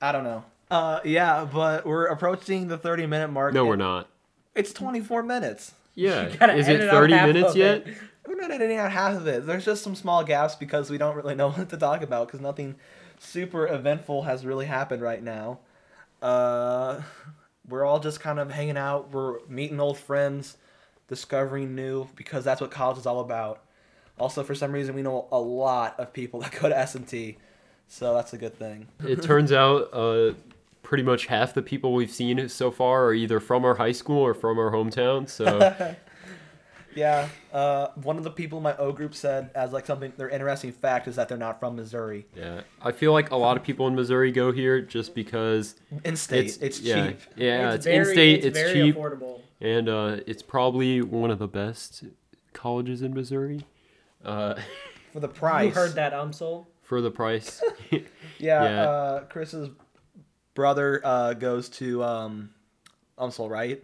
I 0.00 0.12
don't 0.12 0.24
know. 0.24 0.44
Uh, 0.70 1.00
yeah, 1.04 1.46
but 1.50 1.84
we're 1.84 2.06
approaching 2.06 2.68
the 2.68 2.78
30 2.78 3.06
minute 3.06 3.28
mark. 3.28 3.52
No, 3.54 3.64
we're 3.64 3.76
not. 3.76 4.08
It's 4.54 4.72
24 4.72 5.22
minutes. 5.22 5.72
Yeah. 5.94 6.26
Is 6.54 6.68
it 6.68 6.90
30 6.90 7.14
minutes 7.14 7.56
yet? 7.56 7.86
it. 7.86 7.96
We're 8.26 8.36
not 8.36 8.50
editing 8.50 8.78
out 8.78 8.90
half 8.90 9.16
of 9.16 9.26
it. 9.26 9.46
There's 9.46 9.64
just 9.64 9.82
some 9.82 9.94
small 9.94 10.24
gaps 10.24 10.54
because 10.54 10.90
we 10.90 10.98
don't 10.98 11.16
really 11.16 11.34
know 11.36 11.50
what 11.50 11.68
to 11.70 11.76
talk 11.76 12.02
about 12.02 12.28
because 12.28 12.40
nothing 12.40 12.76
super 13.18 13.66
eventful 13.66 14.22
has 14.22 14.46
really 14.46 14.66
happened 14.66 15.02
right 15.02 15.22
now. 15.22 15.58
Uh, 16.22 17.02
we're 17.68 17.84
all 17.84 18.00
just 18.00 18.20
kind 18.20 18.38
of 18.38 18.50
hanging 18.50 18.76
out. 18.76 19.10
We're 19.12 19.44
meeting 19.46 19.80
old 19.80 19.98
friends, 19.98 20.56
discovering 21.08 21.74
new 21.74 22.08
because 22.16 22.44
that's 22.44 22.60
what 22.60 22.70
college 22.70 22.98
is 22.98 23.06
all 23.06 23.20
about. 23.20 23.60
Also, 24.18 24.42
for 24.42 24.54
some 24.54 24.72
reason, 24.72 24.94
we 24.94 25.02
know 25.02 25.26
a 25.32 25.38
lot 25.38 25.98
of 25.98 26.12
people 26.12 26.40
that 26.40 26.52
go 26.60 26.68
to 26.68 26.76
S 26.76 26.94
and 26.94 27.06
T, 27.06 27.38
so 27.88 28.14
that's 28.14 28.32
a 28.32 28.38
good 28.38 28.56
thing. 28.56 28.88
it 29.06 29.22
turns 29.22 29.52
out 29.52 29.92
uh, 29.92 30.34
pretty 30.82 31.02
much 31.02 31.26
half 31.26 31.54
the 31.54 31.62
people 31.62 31.92
we've 31.92 32.10
seen 32.10 32.48
so 32.48 32.70
far 32.70 33.06
are 33.06 33.14
either 33.14 33.40
from 33.40 33.64
our 33.64 33.74
high 33.74 33.92
school 33.92 34.20
or 34.20 34.34
from 34.34 34.58
our 34.58 34.70
hometown. 34.70 35.28
So 35.28 35.96
Yeah, 36.94 37.28
uh, 37.52 37.88
one 37.94 38.18
of 38.18 38.24
the 38.24 38.30
people 38.30 38.58
in 38.58 38.62
my 38.62 38.76
O 38.76 38.92
group 38.92 39.14
said 39.14 39.50
as 39.54 39.72
like 39.72 39.86
something 39.86 40.12
their 40.16 40.28
interesting 40.28 40.72
fact 40.72 41.08
is 41.08 41.16
that 41.16 41.28
they're 41.28 41.38
not 41.38 41.60
from 41.60 41.76
Missouri. 41.76 42.26
yeah, 42.36 42.62
I 42.80 42.92
feel 42.92 43.12
like 43.12 43.30
a 43.30 43.36
lot 43.36 43.56
of 43.56 43.62
people 43.62 43.86
in 43.88 43.94
Missouri 43.94 44.30
go 44.30 44.52
here 44.52 44.80
just 44.80 45.14
because 45.14 45.74
In 46.04 46.16
state, 46.16 46.46
it's 46.46 46.56
it's, 46.58 46.80
yeah, 46.80 47.08
cheap. 47.08 47.20
Yeah, 47.36 47.74
it's, 47.74 47.84
very, 47.84 47.98
in-state, 47.98 48.44
it's, 48.44 48.58
very 48.58 48.72
cheap, 48.72 48.96
affordable. 48.96 49.40
and 49.60 49.88
uh, 49.88 50.16
it's 50.26 50.42
probably 50.42 51.02
one 51.02 51.30
of 51.30 51.38
the 51.38 51.48
best 51.48 52.04
colleges 52.52 53.02
in 53.02 53.12
Missouri. 53.14 53.64
Uh, 54.24 54.54
For 55.12 55.20
the 55.20 55.28
price. 55.28 55.66
You 55.68 55.72
heard 55.74 55.94
that, 55.94 56.12
UMSL? 56.12 56.66
for 56.82 57.00
the 57.00 57.10
price. 57.10 57.62
Yeah, 57.90 58.02
Yeah. 58.38 58.82
Uh, 58.88 59.20
Chris's 59.24 59.70
brother 60.54 61.00
uh, 61.04 61.34
goes 61.34 61.68
to 61.70 62.02
um, 62.02 62.50
UMSL, 63.18 63.48
right? 63.48 63.82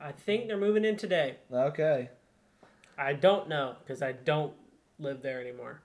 I 0.00 0.12
think 0.12 0.48
they're 0.48 0.56
moving 0.56 0.84
in 0.84 0.96
today. 0.96 1.36
Okay. 1.52 2.08
I 2.98 3.12
don't 3.12 3.48
know 3.48 3.76
because 3.84 4.02
I 4.02 4.12
don't 4.12 4.52
live 4.98 5.22
there 5.22 5.40
anymore. 5.40 5.80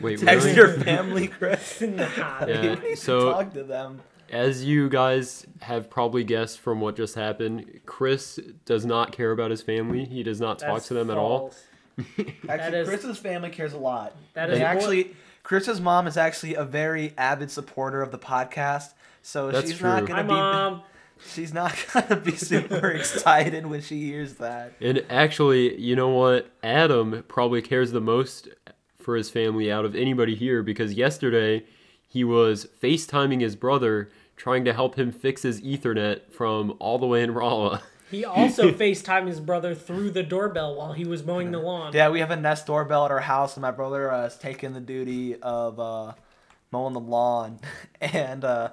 Wait, 0.00 0.18
Text 0.20 0.46
really? 0.46 0.56
your 0.56 0.68
family, 0.68 1.28
Chris. 1.28 1.80
Nah, 1.82 2.08
Yeah, 2.46 2.62
You 2.62 2.70
need 2.70 2.80
to 2.80 2.96
so- 2.96 3.32
talk 3.32 3.52
to 3.54 3.62
them. 3.64 4.00
As 4.30 4.64
you 4.64 4.88
guys 4.88 5.44
have 5.60 5.90
probably 5.90 6.24
guessed 6.24 6.58
from 6.60 6.80
what 6.80 6.96
just 6.96 7.14
happened, 7.14 7.80
Chris 7.84 8.40
does 8.64 8.86
not 8.86 9.12
care 9.12 9.30
about 9.30 9.50
his 9.50 9.60
family. 9.60 10.06
He 10.06 10.22
does 10.22 10.40
not 10.40 10.58
talk 10.58 10.76
that's 10.76 10.88
to 10.88 10.94
them 10.94 11.10
at 11.10 11.18
all. 11.18 11.52
False. 11.96 12.28
Actually, 12.48 12.78
is- 12.78 12.88
Chris's 12.88 13.18
family 13.18 13.50
cares 13.50 13.72
a 13.72 13.78
lot. 13.78 14.14
That 14.34 14.46
They 14.46 14.54
is 14.54 14.58
more- 14.60 14.68
actually, 14.68 15.16
Chris's 15.42 15.80
mom 15.80 16.06
is 16.06 16.16
actually 16.16 16.54
a 16.54 16.64
very 16.64 17.12
avid 17.18 17.50
supporter 17.50 18.02
of 18.02 18.10
the 18.12 18.18
podcast. 18.18 18.92
So 19.22 19.50
That's 19.50 19.70
she's 19.70 19.80
not 19.80 19.98
true. 20.06 20.14
Hi, 20.14 20.22
gonna 20.22 20.28
be 20.28 20.34
mom. 20.34 20.82
she's 21.32 21.54
not 21.54 21.74
gonna 21.92 22.16
be 22.16 22.36
super 22.36 22.88
excited 22.90 23.66
when 23.66 23.80
she 23.80 24.00
hears 24.04 24.34
that. 24.34 24.72
And 24.80 25.04
actually, 25.08 25.80
you 25.80 25.94
know 25.96 26.08
what? 26.08 26.50
Adam 26.62 27.24
probably 27.28 27.62
cares 27.62 27.92
the 27.92 28.00
most 28.00 28.48
for 28.98 29.16
his 29.16 29.30
family 29.30 29.70
out 29.70 29.84
of 29.84 29.94
anybody 29.96 30.34
here 30.34 30.62
because 30.62 30.94
yesterday 30.94 31.64
he 32.08 32.22
was 32.24 32.66
FaceTiming 32.82 33.40
his 33.40 33.56
brother, 33.56 34.10
trying 34.36 34.64
to 34.64 34.72
help 34.72 34.96
him 34.98 35.10
fix 35.12 35.42
his 35.42 35.60
Ethernet 35.60 36.30
from 36.32 36.74
all 36.78 36.98
the 36.98 37.06
way 37.06 37.22
in 37.22 37.32
Rolla. 37.32 37.82
He 38.12 38.24
also 38.24 38.70
FaceTimed 38.72 39.26
his 39.26 39.40
brother 39.40 39.74
through 39.74 40.10
the 40.10 40.22
doorbell 40.22 40.76
while 40.76 40.92
he 40.92 41.04
was 41.04 41.24
mowing 41.24 41.50
the 41.50 41.58
lawn. 41.58 41.92
Yeah, 41.92 42.10
we 42.10 42.20
have 42.20 42.30
a 42.30 42.36
Nest 42.36 42.66
doorbell 42.66 43.06
at 43.06 43.10
our 43.10 43.20
house, 43.20 43.56
and 43.56 43.62
my 43.62 43.72
brother 43.72 44.12
uh, 44.12 44.22
has 44.22 44.38
taken 44.38 44.74
the 44.74 44.80
duty 44.80 45.34
of 45.42 45.80
uh, 45.80 46.12
mowing 46.70 46.92
the 46.92 47.00
lawn, 47.00 47.58
and 48.00 48.44
uh, 48.44 48.68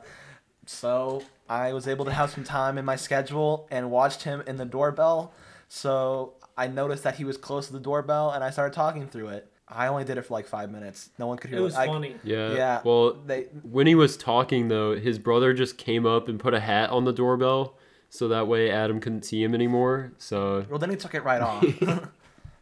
so 0.68 1.24
I 1.50 1.74
was 1.74 1.88
able 1.88 2.06
to 2.06 2.12
have 2.14 2.30
some 2.30 2.44
time 2.44 2.78
in 2.78 2.86
my 2.86 2.96
schedule 2.96 3.68
and 3.72 3.90
watched 3.90 4.24
him 4.24 4.44
in 4.46 4.58
the 4.58 4.66
doorbell. 4.66 5.34
So 5.68 6.34
I 6.58 6.68
noticed 6.68 7.04
that 7.04 7.16
he 7.16 7.24
was 7.24 7.38
close 7.38 7.68
to 7.68 7.74
the 7.74 7.80
doorbell, 7.80 8.32
and 8.32 8.44
I 8.44 8.50
started 8.52 8.74
talking 8.74 9.08
through 9.08 9.30
it. 9.30 9.52
I 9.72 9.88
only 9.88 10.04
did 10.04 10.18
it 10.18 10.24
for 10.24 10.34
like 10.34 10.48
five 10.48 10.72
minutes. 10.72 11.12
No 11.20 11.28
one 11.28 11.38
could 11.38 11.52
hear 11.52 11.60
It 11.60 11.64
was 11.64 11.76
I- 11.76 11.86
funny. 11.86 12.16
Yeah. 12.24 12.54
Yeah. 12.56 12.82
Well, 12.84 13.14
They 13.14 13.44
when 13.64 13.86
he 13.88 13.96
was 13.96 14.18
talking 14.18 14.68
though, 14.68 14.96
his 14.96 15.20
brother 15.20 15.54
just 15.54 15.78
came 15.78 16.06
up 16.08 16.28
and 16.28 16.40
put 16.40 16.54
a 16.56 16.60
hat 16.60 16.90
on 16.90 17.06
the 17.06 17.14
doorbell, 17.14 17.76
so 18.10 18.28
that 18.28 18.48
way 18.48 18.72
Adam 18.72 19.00
couldn't 19.00 19.24
see 19.24 19.44
him 19.44 19.54
anymore. 19.54 20.12
So 20.18 20.66
well, 20.70 20.80
then 20.80 20.90
he 20.90 20.96
took 20.96 21.14
it 21.16 21.24
right 21.24 21.42
off. 21.42 21.64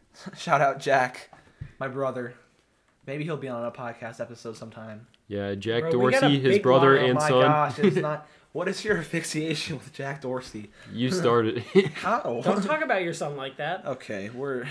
Shout 0.36 0.60
out 0.60 0.80
Jack, 0.80 1.30
my 1.78 1.88
brother. 1.88 2.34
Maybe 3.06 3.24
he'll 3.24 3.36
be 3.36 3.48
on 3.48 3.64
a 3.64 3.70
podcast 3.70 4.20
episode 4.20 4.56
sometime. 4.56 5.06
yeah, 5.28 5.54
Jack 5.54 5.90
Bro, 5.90 5.98
we 5.98 6.12
got 6.12 6.18
a 6.18 6.20
Dorsey, 6.28 6.40
his 6.40 6.54
big 6.56 6.62
brother 6.62 6.96
line. 6.96 7.04
Oh 7.04 7.06
and 7.06 7.14
my 7.14 7.28
son. 7.28 7.42
gosh, 7.42 7.78
it's 7.78 7.96
not. 8.08 8.26
What 8.52 8.66
is 8.66 8.82
your 8.84 8.96
asphyxiation 8.98 9.76
with 9.76 9.92
Jack 9.92 10.22
Dorsey? 10.22 10.70
You 10.92 11.10
started. 11.10 11.58
How? 11.94 12.40
Don't 12.42 12.62
talk 12.64 12.82
about 12.82 13.02
your 13.02 13.12
son 13.14 13.36
like 13.36 13.58
that. 13.58 13.86
Okay, 13.86 14.30
we're. 14.30 14.64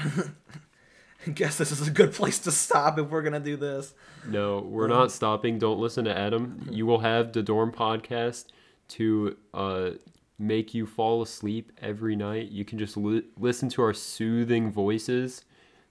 I 1.25 1.31
guess 1.31 1.57
this 1.57 1.71
is 1.71 1.87
a 1.87 1.91
good 1.91 2.13
place 2.13 2.39
to 2.39 2.51
stop 2.51 2.97
if 2.99 3.07
we're 3.09 3.21
gonna 3.21 3.39
do 3.39 3.55
this. 3.55 3.93
no, 4.27 4.59
we're 4.59 4.87
not 4.87 5.11
stopping. 5.11 5.57
Don't 5.59 5.79
listen 5.79 6.05
to 6.05 6.17
Adam. 6.17 6.67
You 6.71 6.85
will 6.85 6.99
have 6.99 7.33
the 7.33 7.43
Dorm 7.43 7.71
podcast 7.71 8.45
to 8.89 9.37
uh, 9.53 9.91
make 10.39 10.73
you 10.73 10.85
fall 10.85 11.21
asleep 11.21 11.71
every 11.81 12.15
night. 12.15 12.49
You 12.51 12.63
can 12.65 12.77
just 12.77 12.95
li- 12.97 13.23
listen 13.37 13.69
to 13.69 13.81
our 13.81 13.93
soothing 13.93 14.71
voices 14.71 15.43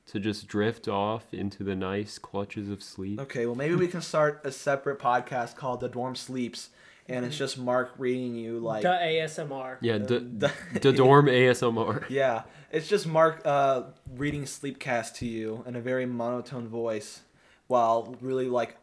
to 0.06 0.20
just 0.20 0.46
drift 0.46 0.86
off 0.86 1.34
into 1.34 1.64
the 1.64 1.74
nice 1.74 2.18
clutches 2.18 2.70
of 2.70 2.82
sleep. 2.82 3.20
Okay, 3.20 3.44
well 3.46 3.56
maybe 3.56 3.74
we 3.74 3.88
can 3.88 4.00
start 4.00 4.40
a 4.44 4.52
separate 4.52 5.00
podcast 5.00 5.56
called 5.56 5.80
The 5.80 5.88
Dorm 5.88 6.14
Sleeps, 6.14 6.70
and 7.08 7.24
it's 7.24 7.36
just 7.36 7.58
Mark 7.58 7.92
reading 7.98 8.36
you 8.36 8.60
like. 8.60 8.82
The 8.82 8.88
ASMR. 8.88 9.78
Yeah, 9.80 9.98
the, 9.98 10.20
the- 10.20 10.52
the 10.80 10.92
dorm 10.96 11.26
ASMR. 11.26 12.04
Yeah, 12.10 12.42
it's 12.70 12.88
just 12.88 13.06
Mark 13.08 13.42
uh, 13.44 13.82
reading 14.14 14.44
Sleepcast 14.44 15.14
to 15.16 15.26
you 15.26 15.64
in 15.66 15.74
a 15.74 15.80
very 15.80 16.06
monotone 16.06 16.68
voice, 16.68 17.22
while 17.66 18.14
really 18.20 18.48
like 18.48 18.76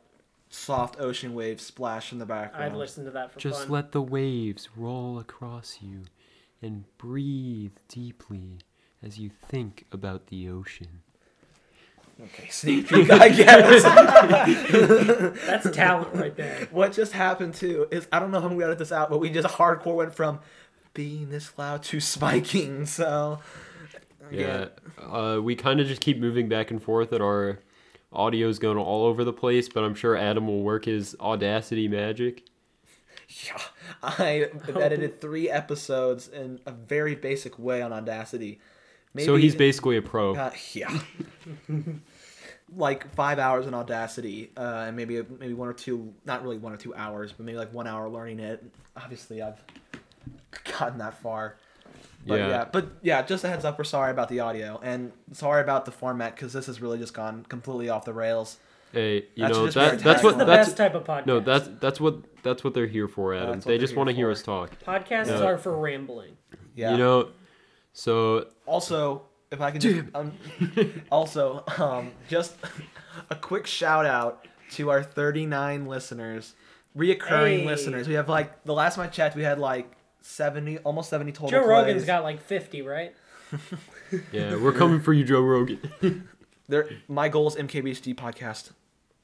soft 0.54 1.00
ocean 1.00 1.34
waves 1.34 1.64
splash 1.66 2.12
in 2.12 2.20
the 2.20 2.26
background. 2.26 2.64
I'd 2.74 2.78
listen 2.78 3.06
to 3.06 3.12
that 3.12 3.32
for 3.32 3.40
Just 3.40 3.62
fun. 3.64 3.72
let 3.72 3.92
the 3.92 4.02
waves 4.02 4.70
roll 4.76 5.18
across 5.20 5.80
you 5.82 6.04
and 6.62 6.86
breathe 6.98 7.74
deeply 7.88 8.60
as 9.02 9.18
you 9.18 9.30
think 9.30 9.86
about 9.92 10.28
the 10.28 10.48
ocean. 10.50 11.02
Okay, 12.22 12.48
sneak 12.50 12.88
peek, 12.88 13.10
I 13.10 13.30
guess. 13.30 13.84
That's 15.46 15.70
talent 15.72 16.14
right 16.14 16.36
there. 16.36 16.68
what 16.72 16.94
just 16.94 17.12
happened 17.12 17.56
too 17.56 17.88
is 17.90 18.08
I 18.12 18.20
don't 18.20 18.30
know 18.30 18.40
how 18.40 18.48
we 18.50 18.64
edit 18.64 18.78
this 18.78 18.92
out, 18.92 19.10
but 19.10 19.18
we 19.20 19.30
just 19.32 19.48
hardcore 19.48 19.96
went 19.96 20.14
from 20.14 20.40
being 20.94 21.32
this 21.32 21.58
loud 21.58 21.82
to 21.84 22.00
spiking. 22.00 22.86
So 22.86 23.40
Yeah, 24.32 24.68
uh, 25.02 25.40
we 25.42 25.56
kind 25.56 25.80
of 25.82 25.88
just 25.88 26.02
keep 26.02 26.20
moving 26.20 26.48
back 26.48 26.70
and 26.70 26.82
forth, 26.82 27.12
at 27.12 27.22
our 27.22 27.60
audio's 28.14 28.60
going 28.60 28.78
all 28.78 29.06
over 29.06 29.24
the 29.24 29.34
place. 29.34 29.70
But 29.70 29.84
I'm 29.84 29.96
sure 29.96 30.16
Adam 30.16 30.48
will 30.48 30.62
work 30.62 30.86
his 30.86 31.16
Audacity 31.20 31.88
magic. 31.88 32.44
yeah, 33.46 33.62
I 34.02 34.50
edited 34.76 35.22
three 35.22 35.50
episodes 35.50 36.28
in 36.28 36.60
a 36.66 36.72
very 36.72 37.16
basic 37.16 37.58
way 37.58 37.82
on 37.82 37.94
Audacity. 37.94 38.60
so 39.20 39.36
he's 39.36 39.56
basically 39.56 39.98
a 39.98 40.02
pro. 40.02 40.36
Uh, 40.36 40.52
yeah. 40.74 41.00
like 42.76 43.14
five 43.14 43.40
hours 43.40 43.68
in 43.68 43.74
Audacity, 43.74 44.52
uh, 44.58 44.86
and 44.88 44.96
maybe 44.96 45.22
maybe 45.40 45.54
one 45.54 45.68
or 45.68 45.74
two, 45.74 46.14
not 46.26 46.44
really 46.44 46.58
one 46.58 46.74
or 46.74 46.78
two 46.78 46.94
hours, 46.96 47.32
but 47.32 47.46
maybe 47.46 47.58
like 47.58 47.74
one 47.74 47.88
hour 47.88 48.10
learning 48.10 48.40
it. 48.40 48.64
Obviously, 48.96 49.42
I've 49.42 49.64
gotten 50.80 51.00
that 51.00 51.16
far. 51.22 51.58
But 52.26 52.40
yeah. 52.40 52.48
Yeah. 52.48 52.66
but 52.72 52.88
yeah, 53.02 53.22
just 53.24 53.44
a 53.44 53.50
heads 53.50 53.66
up, 53.66 53.78
we're 53.78 53.84
sorry 53.84 54.12
about 54.12 54.30
the 54.30 54.40
audio, 54.40 54.80
and 54.84 55.12
sorry 55.34 55.62
about 55.62 55.86
the 55.86 55.92
format 55.92 56.36
because 56.36 56.54
this 56.54 56.68
has 56.68 56.82
really 56.82 56.98
just 56.98 57.14
gone 57.14 57.46
completely 57.50 57.90
off 57.90 58.06
the 58.06 58.14
rails. 58.14 58.58
Hey, 58.94 59.26
you 59.36 59.44
That's 59.46 59.54
know 59.58 59.66
just 59.66 59.76
that 59.76 60.00
that's 60.00 60.24
what 60.24 60.38
the 60.38 60.46
that's 60.46 60.68
best 60.70 60.78
type 60.78 60.94
of 60.94 61.04
podcast. 61.04 61.26
no 61.26 61.40
that's 61.40 61.68
that's 61.82 62.00
what 62.00 62.18
that's 62.44 62.64
what 62.64 62.74
they're 62.76 62.86
here 62.88 63.08
for, 63.08 63.34
Adam. 63.34 63.60
they 63.62 63.78
just 63.80 63.96
want 63.96 64.10
to 64.10 64.16
hear 64.16 64.30
us 64.30 64.42
talk. 64.44 64.72
podcasts 64.86 65.28
Yeah. 65.28 65.44
are 65.44 65.58
for 65.58 65.76
rambling. 65.76 66.38
Yeah. 66.76 66.92
You 66.92 66.98
know, 66.98 67.30
so 67.94 68.48
Also, 68.66 69.24
if 69.52 69.62
I 69.62 69.72
can 69.72 69.82
just, 69.82 70.06
um, 70.16 70.34
also, 71.12 71.64
um, 71.78 72.12
just 72.28 72.56
a 73.30 73.36
quick 73.36 73.68
shout 73.68 74.06
out 74.06 74.48
to 74.72 74.90
our 74.90 75.04
39 75.04 75.86
listeners, 75.86 76.54
reoccurring 76.98 77.60
Hey. 77.60 77.66
listeners. 77.66 78.08
We 78.08 78.14
have 78.16 78.30
like 78.30 78.64
the 78.64 78.74
last 78.74 78.96
time 78.96 79.06
I 79.06 79.10
checked, 79.10 79.36
we 79.36 79.44
had 79.44 79.60
like 79.60 79.92
70, 80.24 80.80
almost 80.80 81.10
70 81.10 81.32
total. 81.34 81.50
Joe 81.50 81.68
Rogan's 81.68 81.98
plays. 81.98 82.06
got 82.06 82.24
like 82.24 82.42
50, 82.42 82.82
right? 82.82 83.14
yeah, 84.32 84.56
we're 84.56 84.72
coming 84.72 85.00
for 85.00 85.14
you, 85.14 85.24
Joe 85.24 85.42
Rogan. 85.42 85.80
There, 86.70 86.88
my 87.10 87.28
goal 87.28 87.50
is 87.50 87.56
MKBHD 87.58 88.16
podcast. 88.16 88.72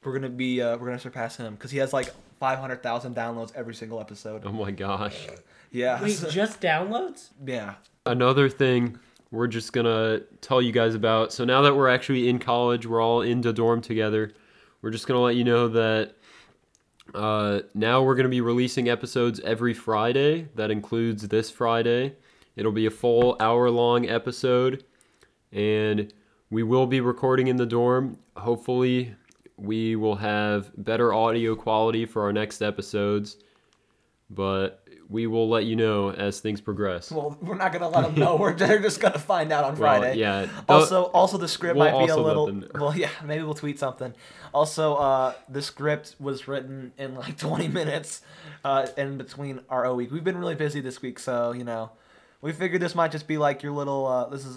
We're 0.04 0.12
gonna 0.12 0.28
be, 0.28 0.60
uh, 0.60 0.76
we're 0.76 0.86
gonna 0.88 0.98
surpass 0.98 1.38
him 1.38 1.54
because 1.54 1.70
he 1.70 1.78
has 1.78 1.90
like 1.94 2.12
500,000 2.38 3.16
downloads 3.16 3.50
every 3.56 3.74
single 3.74 3.98
episode. 3.98 4.42
oh 4.44 4.52
my 4.52 4.70
gosh. 4.70 5.26
Yeah, 5.72 6.02
Wait, 6.02 6.22
just 6.30 6.60
downloads? 6.60 7.28
yeah. 7.46 7.74
another 8.04 8.48
thing 8.48 8.98
we're 9.30 9.46
just 9.46 9.72
gonna 9.72 10.20
tell 10.40 10.60
you 10.60 10.72
guys 10.72 10.94
about 10.96 11.32
so 11.32 11.44
now 11.44 11.62
that 11.62 11.76
we're 11.76 11.88
actually 11.88 12.28
in 12.28 12.40
college 12.40 12.86
we're 12.86 13.00
all 13.00 13.22
in 13.22 13.40
the 13.40 13.52
dorm 13.52 13.80
together 13.80 14.32
we're 14.82 14.90
just 14.90 15.06
gonna 15.06 15.20
let 15.20 15.36
you 15.36 15.44
know 15.44 15.68
that 15.68 16.16
uh, 17.14 17.60
now 17.74 18.02
we're 18.02 18.14
gonna 18.14 18.28
be 18.28 18.40
releasing 18.40 18.88
episodes 18.88 19.40
every 19.40 19.74
friday. 19.74 20.48
That 20.54 20.70
includes 20.70 21.28
this 21.28 21.50
friday. 21.50 22.16
It'll 22.56 22.72
be 22.72 22.86
a 22.86 22.90
full 22.90 23.36
hour 23.40 23.70
long 23.70 24.08
episode 24.08 24.84
and 25.52 26.12
we 26.50 26.62
will 26.62 26.86
be 26.86 27.00
recording 27.00 27.48
in 27.48 27.56
the 27.56 27.66
dorm. 27.66 28.18
Hopefully 28.36 29.14
we 29.56 29.96
will 29.96 30.16
have 30.16 30.70
better 30.76 31.12
audio 31.12 31.54
quality 31.54 32.06
for 32.06 32.22
our 32.22 32.32
next 32.32 32.62
episodes 32.62 33.36
but 34.30 34.82
we 35.08 35.26
will 35.26 35.48
let 35.48 35.64
you 35.64 35.74
know 35.74 36.10
as 36.12 36.38
things 36.38 36.60
progress 36.60 37.10
Well, 37.10 37.36
we're 37.42 37.56
not 37.56 37.72
gonna 37.72 37.88
let 37.88 38.04
them 38.04 38.14
know. 38.14 38.36
We're 38.36 38.54
they're 38.56 38.78
just 38.78 39.00
gonna 39.00 39.18
find 39.18 39.50
out 39.52 39.64
on 39.64 39.70
Well, 39.72 40.00
Friday. 40.00 40.18
yeah. 40.18 40.46
Also, 40.68 41.04
also 41.06 41.36
the 41.36 41.48
script 41.48 41.76
We'll 41.76 41.90
might 41.90 42.06
be 42.06 42.10
a 42.12 42.16
little. 42.16 42.46
Well, 42.74 42.96
yeah, 42.96 43.08
maybe 43.24 43.42
we'll 43.42 43.54
tweet 43.54 43.78
something. 43.78 44.14
Also, 44.54 44.94
uh, 44.94 45.34
the 45.48 45.62
script 45.62 46.14
was 46.20 46.46
written 46.46 46.92
in 46.96 47.16
like 47.16 47.36
20 47.38 47.68
minutes, 47.68 48.22
uh, 48.64 48.86
in 48.96 49.18
between 49.18 49.60
our 49.68 49.84
O 49.84 49.94
week. 49.96 50.12
We've 50.12 50.22
been 50.24 50.38
really 50.38 50.54
busy 50.54 50.80
this 50.80 51.02
week, 51.02 51.18
so 51.18 51.52
you 51.52 51.64
know, 51.64 51.90
we 52.40 52.52
figured 52.52 52.80
this 52.80 52.94
might 52.94 53.10
just 53.10 53.26
be 53.26 53.36
like 53.36 53.62
your 53.64 53.72
little. 53.72 54.06
Uh, 54.06 54.28
this 54.28 54.46
is. 54.46 54.56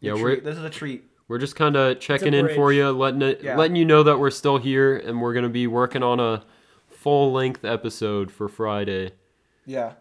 Yeah, 0.00 0.14
we're- 0.14 0.34
treat. 0.34 0.44
This 0.44 0.58
is 0.58 0.64
a 0.64 0.70
treat. 0.70 1.04
We're 1.28 1.38
just 1.38 1.54
kind 1.56 1.76
of 1.76 2.00
checking 2.00 2.34
in 2.34 2.48
for 2.54 2.72
you, 2.72 2.90
letting 2.90 3.22
it, 3.22 3.40
Yeah. 3.42 3.56
letting 3.56 3.76
you 3.76 3.84
know 3.84 4.02
that 4.02 4.18
we're 4.18 4.30
still 4.30 4.58
here, 4.58 4.96
and 4.96 5.22
we're 5.22 5.32
gonna 5.32 5.48
be 5.48 5.66
working 5.68 6.02
on 6.02 6.18
a 6.20 6.42
full 7.02 7.32
length 7.32 7.64
episode 7.64 8.30
for 8.30 8.48
Friday. 8.48 9.12
Yeah. 9.66 9.94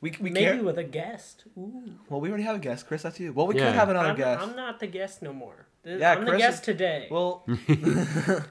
We, 0.00 0.14
we 0.20 0.30
Maybe 0.30 0.46
can't. 0.46 0.64
with 0.64 0.78
a 0.78 0.84
guest. 0.84 1.44
Ooh. 1.56 1.82
Well, 2.08 2.20
we 2.20 2.28
already 2.30 2.44
have 2.44 2.56
a 2.56 2.60
guest, 2.60 2.86
Chris. 2.88 3.02
That's 3.02 3.20
you. 3.20 3.32
Well, 3.32 3.46
we 3.46 3.56
Yeah. 3.56 3.66
could 3.66 3.74
have 3.74 3.88
another 3.90 4.08
I'm, 4.10 4.16
guest. 4.16 4.42
I'm 4.42 4.56
not 4.56 4.80
the 4.80 4.86
guest 4.86 5.22
no 5.22 5.32
more. 5.32 5.66
Th- 5.84 6.00
Yeah, 6.00 6.12
I'm 6.12 6.24
the 6.24 6.30
Chris 6.32 6.42
guest 6.42 6.58
is- 6.60 6.64
today. 6.66 7.08
Well, 7.10 7.44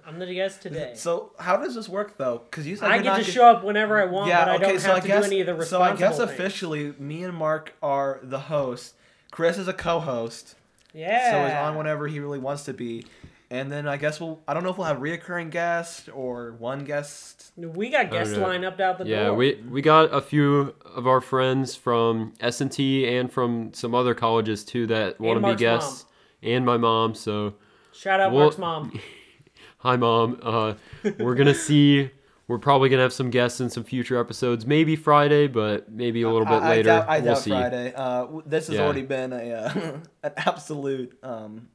I'm 0.05 0.19
the 0.19 0.31
guest 0.33 0.61
today. 0.61 0.93
so 0.95 1.31
how 1.39 1.57
does 1.57 1.75
this 1.75 1.89
work 1.89 2.17
though? 2.17 2.41
Because 2.49 2.65
you 2.67 2.75
said 2.75 2.89
I 2.91 2.97
get 2.97 3.05
not 3.05 3.19
to 3.19 3.23
get- 3.25 3.33
show 3.33 3.45
up 3.47 3.63
whenever 3.63 3.99
I 4.01 4.05
want, 4.05 4.29
but 4.31 4.47
I 4.47 4.57
don't 4.57 4.71
have 4.73 4.81
so 4.81 4.93
I 4.93 4.99
to 4.99 5.07
guess, 5.07 5.25
do 5.25 5.31
any 5.31 5.41
of 5.41 5.47
the 5.47 5.65
So 5.65 5.81
I 5.81 5.89
responsible 5.91 5.97
guess 5.99 6.17
things. 6.17 6.29
officially, 6.31 6.93
me 6.99 7.23
and 7.23 7.35
Mark 7.35 7.73
are 7.81 8.19
the 8.23 8.39
host. 8.41 8.93
Chris 9.31 9.57
is 9.57 9.67
a 9.67 9.73
co-host, 9.73 10.55
Yeah. 10.93 11.31
so 11.31 11.43
he's 11.45 11.53
on 11.55 11.75
whenever 11.77 12.07
he 12.07 12.19
really 12.19 12.39
wants 12.39 12.63
to 12.65 12.73
be. 12.73 13.05
And 13.51 13.71
then 13.71 13.87
I 13.87 13.97
guess 13.97 14.19
we'll. 14.19 14.41
I 14.47 14.53
don't 14.53 14.61
know 14.63 14.69
if 14.69 14.77
we'll 14.77 14.85
have 14.85 14.97
reoccurring 14.97 15.49
guest 15.49 16.07
or 16.13 16.51
one 16.59 16.85
guest. 16.85 17.51
We 17.57 17.89
got 17.89 18.11
guests 18.11 18.35
know. 18.35 18.43
lined 18.43 18.63
up 18.63 18.79
out 18.79 18.99
the 18.99 19.05
yeah, 19.07 19.23
door. 19.23 19.25
Yeah, 19.25 19.31
we 19.31 19.63
we 19.69 19.81
got 19.81 20.13
a 20.13 20.21
few 20.21 20.75
of 20.85 21.07
our 21.07 21.19
friends 21.19 21.75
from 21.75 22.33
S 22.39 22.61
and 22.61 22.71
T 22.71 23.07
and 23.07 23.31
from 23.31 23.73
some 23.73 23.95
other 23.95 24.13
colleges 24.13 24.63
too 24.63 24.85
that 24.87 25.19
want 25.19 25.37
to 25.37 25.39
be 25.39 25.47
Mark's 25.47 25.59
guests, 25.59 26.05
and 26.43 26.63
my 26.63 26.77
mom. 26.77 27.15
So 27.15 27.55
Shout 27.91 28.19
out 28.19 28.31
Well- 28.31 28.43
Mark's 28.43 28.57
mom. 28.59 28.99
hi, 29.79 29.95
mom. 29.95 30.39
Uh, 30.43 30.73
we're 31.17 31.35
gonna 31.35 31.55
see. 31.55 32.11
We're 32.47 32.59
probably 32.59 32.89
gonna 32.89 33.01
have 33.03 33.13
some 33.13 33.29
guests 33.31 33.61
in 33.61 33.69
some 33.71 33.83
future 33.83 34.19
episodes. 34.19 34.65
Maybe 34.67 34.95
Friday, 34.95 35.47
but 35.47 35.91
maybe 35.91 36.21
a 36.21 36.29
little 36.29 36.45
bit 36.45 36.53
I, 36.61 36.65
I 36.65 36.69
later. 36.69 36.83
doubt, 36.83 37.09
I 37.09 37.17
we'll 37.19 37.25
doubt 37.33 37.37
see. 37.43 37.49
Friday. 37.51 37.93
Uh, 37.95 38.27
this 38.45 38.67
has 38.67 38.75
Yeah. 38.75 38.83
already 38.83 39.01
been 39.03 39.33
a 39.33 39.51
uh, 39.53 39.97
an 40.23 40.31
absolute 40.37 41.17
um, 41.23 41.67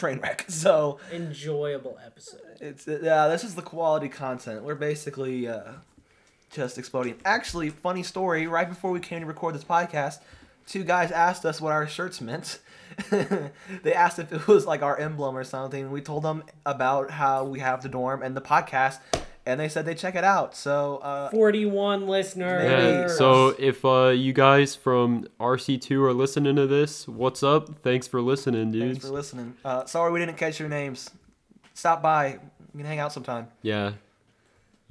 train 0.00 0.18
wreck. 0.20 0.46
So 0.48 0.98
Enjoyable 1.12 1.98
episode. 2.04 2.40
it's 2.60 2.86
yeah, 2.86 3.28
this 3.28 3.44
is 3.44 3.54
the 3.54 3.62
quality 3.62 4.08
content. 4.08 4.62
We're 4.64 4.74
basically 4.74 5.46
uh, 5.46 5.72
just 6.50 6.78
exploding. 6.78 7.16
Actually, 7.24 7.70
funny 7.70 8.02
story. 8.02 8.46
Right 8.46 8.68
before 8.68 8.90
we 8.90 9.00
came 9.00 9.20
to 9.20 9.26
record 9.26 9.54
this 9.54 9.64
podcast, 9.64 10.18
two 10.66 10.82
guys 10.84 11.10
asked 11.12 11.44
us 11.44 11.60
what 11.60 11.72
our 11.72 11.86
shirts 11.86 12.20
meant. 12.20 12.60
they 13.10 13.94
asked 13.94 14.18
if 14.18 14.32
it 14.32 14.46
was 14.48 14.66
like 14.66 14.82
our 14.82 14.98
emblem 14.98 15.36
or 15.36 15.44
something. 15.44 15.90
We 15.92 16.00
told 16.00 16.24
them 16.24 16.42
about 16.66 17.10
how 17.10 17.44
we 17.44 17.60
have 17.60 17.82
the 17.82 17.88
dorm 17.88 18.22
and 18.22 18.36
the 18.36 18.40
podcast, 18.40 18.98
and 19.46 19.58
they 19.58 19.68
said 19.68 19.86
they 19.86 19.94
check 19.94 20.14
it 20.14 20.24
out. 20.24 20.54
So 20.54 20.98
uh, 20.98 21.30
41 21.30 22.06
listeners. 22.06 22.64
Yeah, 22.64 23.08
so 23.08 23.54
if 23.58 23.84
uh, 23.84 24.08
you 24.08 24.32
guys 24.32 24.74
from 24.74 25.26
RC2 25.40 25.90
are 26.02 26.12
listening 26.12 26.56
to 26.56 26.66
this, 26.66 27.08
what's 27.08 27.42
up? 27.42 27.82
Thanks 27.82 28.06
for 28.06 28.20
listening, 28.20 28.70
dudes. 28.72 28.98
thanks 28.98 29.06
for 29.06 29.12
listening. 29.12 29.54
Uh, 29.64 29.84
sorry 29.86 30.12
we 30.12 30.20
didn't 30.20 30.36
catch 30.36 30.60
your 30.60 30.68
names. 30.68 31.10
Stop 31.74 32.02
by. 32.02 32.38
We 32.74 32.78
can 32.78 32.86
hang 32.86 32.98
out 32.98 33.12
sometime. 33.12 33.48
Yeah. 33.62 33.92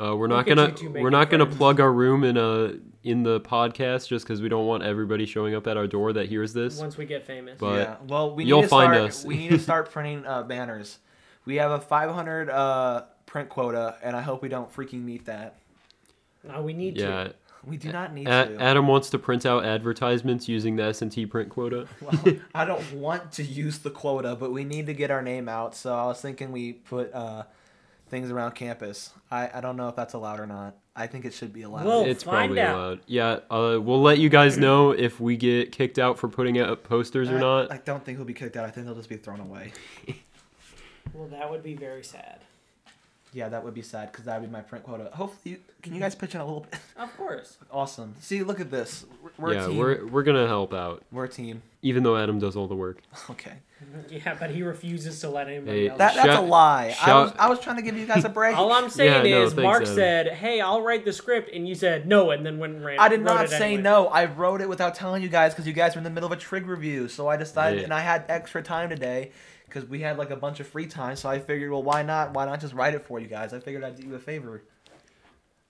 Uh, 0.02 0.16
we're 0.16 0.28
Look 0.28 0.48
not 0.48 0.56
gonna 0.56 0.70
you 0.70 0.76
two 0.76 0.88
we're 0.90 0.94
making 0.94 1.12
not 1.12 1.30
gonna 1.30 1.46
plug 1.46 1.80
our 1.82 1.92
room 1.92 2.24
in 2.24 2.38
uh 2.38 2.74
in 3.04 3.24
the 3.24 3.40
podcast 3.42 4.08
just 4.08 4.26
because 4.26 4.42
we 4.42 4.50
don't 4.50 4.66
want 4.66 4.84
everybody 4.84 5.26
showing 5.26 5.56
up 5.56 5.68
at 5.68 5.78
our 5.78 5.88
door 5.88 6.14
that 6.14 6.28
hears 6.28 6.54
this. 6.54 6.80
Once 6.80 6.98
we 6.98 7.06
get 7.06 7.26
famous. 7.26 7.58
But- 7.60 7.76
yeah. 7.76 7.96
Well, 8.08 8.36
we 8.36 8.46
you'll 8.46 8.64
to 8.64 8.68
find 8.68 8.94
start, 8.94 9.10
us. 9.10 9.26
we 9.26 9.38
need 9.38 9.50
to 9.50 9.60
start 9.70 9.92
printing 9.92 10.26
uh, 10.26 10.44
banners. 10.44 11.00
We 11.46 11.56
have 11.56 11.72
a 11.72 11.80
500 11.80 12.50
uh, 12.50 13.04
print 13.30 13.48
quota, 13.48 13.96
and 14.02 14.16
I 14.16 14.22
hope 14.22 14.42
we 14.42 14.50
don't 14.50 14.74
freaking 14.76 15.04
meet 15.04 15.26
that. 15.26 15.56
no, 16.44 16.62
we 16.64 16.74
need 16.74 16.98
Yeah, 16.98 17.26
to. 17.26 17.36
We 17.64 17.78
do 17.78 17.92
not 17.92 18.14
need 18.14 18.28
A- 18.28 18.48
to. 18.48 18.58
Adam 18.62 18.88
wants 18.88 19.10
to 19.12 19.20
print 19.20 19.46
out 19.46 19.66
advertisements 19.66 20.48
using 20.48 20.78
the 20.78 20.84
S 20.86 21.02
and 21.02 21.12
T 21.12 21.26
print 21.26 21.50
quota. 21.50 21.88
well, 22.02 22.36
I 22.56 22.66
don't 22.66 22.94
want 22.94 23.34
to 23.34 23.44
use 23.44 23.80
the 23.80 23.92
quota, 23.92 24.36
but 24.36 24.52
we 24.52 24.64
need 24.64 24.88
to 24.88 24.94
get 24.94 25.12
our 25.12 25.22
name 25.22 25.48
out. 25.50 25.76
So 25.76 25.94
I 25.94 26.06
was 26.06 26.20
thinking 26.22 26.52
we 26.52 26.74
put 26.74 27.14
uh, 27.14 27.44
things 28.08 28.32
around 28.32 28.54
campus. 28.56 29.12
I, 29.30 29.50
I 29.54 29.62
don't 29.62 29.76
know 29.78 29.90
if 29.90 29.96
that's 29.96 30.14
allowed 30.16 30.40
or 30.40 30.48
not. 30.48 30.76
I 30.96 31.06
think 31.08 31.26
it 31.26 31.34
should 31.34 31.54
be 31.54 31.62
allowed. 31.64 31.86
Well- 31.86 32.06
it's 32.06 32.24
find 32.24 32.56
probably 32.56 32.62
out. 32.62 32.76
allowed. 32.76 33.00
Yeah, 33.08 33.40
uh, 33.52 33.78
we'll 33.80 34.02
let 34.02 34.18
you 34.20 34.30
guys 34.30 34.58
know 34.58 34.92
if 34.92 35.20
we 35.20 35.36
get 35.38 35.72
kicked 35.74 36.00
out 36.00 36.18
for 36.18 36.30
putting 36.30 36.58
up 36.60 36.84
posters 36.84 37.30
or 37.30 37.38
not. 37.40 37.72
I 37.72 37.78
don't 37.78 38.04
think 38.04 38.18
we'll 38.18 38.26
be 38.26 38.34
kicked 38.34 38.56
out. 38.58 38.66
I 38.66 38.72
think 38.72 38.86
they'll 38.88 38.96
just 38.96 39.10
be 39.10 39.18
thrown 39.18 39.40
away. 39.42 39.74
Well, 41.14 41.28
that 41.28 41.50
would 41.52 41.62
be 41.64 41.74
very 41.76 42.04
sad. 42.04 42.40
Yeah, 43.32 43.50
that 43.50 43.64
would 43.64 43.76
be 43.76 43.84
sad 43.84 44.12
because 44.12 44.26
that 44.26 44.42
would 44.42 44.48
be 44.48 44.52
my 44.52 44.62
print 44.62 44.84
quota. 44.84 45.10
Hopefully, 45.14 45.56
you, 45.56 45.58
can 45.84 45.94
you 45.94 46.00
guys 46.00 46.16
pitch 46.16 46.34
in 46.34 46.42
a 46.42 46.46
little 46.46 46.62
bit? 46.62 46.80
Of 46.98 47.16
course. 47.16 47.58
awesome. 47.72 48.16
See, 48.20 48.42
look 48.42 48.60
at 48.60 48.72
this. 48.72 49.06
We're, 49.22 49.30
we're 49.38 49.54
yeah, 49.54 49.66
a 49.66 49.68
team. 49.68 49.78
we're 49.78 50.08
we're 50.08 50.24
gonna 50.24 50.48
help 50.48 50.74
out, 50.74 51.04
We're 51.12 51.26
a 51.26 51.30
team. 51.30 51.62
even 51.84 52.02
though 52.04 52.18
Adam 52.18 52.40
does 52.40 52.56
all 52.56 52.68
the 52.68 52.76
work. 52.76 53.02
Okay. 53.30 53.54
Yeah, 54.10 54.36
but 54.38 54.50
he 54.50 54.62
refuses 54.62 55.22
to 55.22 55.30
let 55.30 55.48
anybody 55.48 55.84
Hey, 55.84 55.88
else. 55.88 55.98
That, 56.00 56.16
that's 56.16 56.28
a 56.28 56.32
Shout- 56.34 56.48
lie. 56.48 56.94
I 57.02 57.14
was, 57.14 57.34
I 57.40 57.48
was 57.50 57.62
trying 57.62 57.78
to 57.78 57.82
give 57.82 57.96
you 57.96 58.06
guys 58.06 58.26
a 58.26 58.30
break. 58.30 58.58
All 58.58 58.74
I'm 58.74 58.90
saying 58.90 59.26
Yeah, 59.26 59.32
no, 59.38 59.44
is, 59.44 59.54
thanks, 59.54 59.64
Mark 59.64 59.82
Adam. 59.84 59.96
said, 59.96 60.28
"Hey, 60.34 60.60
I'll 60.60 60.82
write 60.82 61.06
the 61.06 61.14
script," 61.14 61.50
and 61.54 61.66
you 61.66 61.76
said 61.76 62.06
no, 62.06 62.32
and 62.32 62.46
then 62.46 62.60
went 62.60 62.76
and 62.76 62.84
ran. 62.84 63.00
I 63.00 63.08
did 63.08 63.22
not 63.22 63.46
it 63.46 63.52
say 63.52 63.68
anyway. 63.76 63.84
no. 63.84 64.08
I 64.08 64.26
wrote 64.26 64.60
it 64.60 64.68
without 64.68 64.96
telling 64.96 65.24
you 65.24 65.30
guys 65.30 65.54
because 65.54 65.66
you 65.66 65.72
guys 65.72 65.96
were 65.96 66.00
in 66.00 66.04
the 66.04 66.10
middle 66.10 66.28
of 66.30 66.38
a 66.38 66.42
trig 66.42 66.66
review. 66.68 67.08
So 67.08 67.30
I 67.30 67.38
decided, 67.38 67.78
Yeah. 67.80 67.84
and 67.86 67.94
I 67.94 68.02
had 68.02 68.26
extra 68.28 68.62
time 68.62 68.90
today 68.90 69.32
because 69.70 69.88
we 69.90 70.00
had 70.02 70.18
like 70.18 70.32
a 70.32 70.36
bunch 70.36 70.60
of 70.60 70.68
free 70.68 70.88
time. 70.88 71.16
So 71.16 71.30
I 71.30 71.40
figured, 71.40 71.72
well, 71.72 71.84
why 71.84 72.02
not? 72.04 72.34
Why 72.34 72.46
not 72.46 72.60
just 72.60 72.74
write 72.74 72.94
it 72.96 73.06
for 73.06 73.20
you 73.20 73.28
guys? 73.28 73.54
I 73.54 73.60
figured 73.60 73.84
I'd 73.84 73.96
do 73.96 74.06
you 74.08 74.16
a 74.16 74.20
favor. 74.20 74.64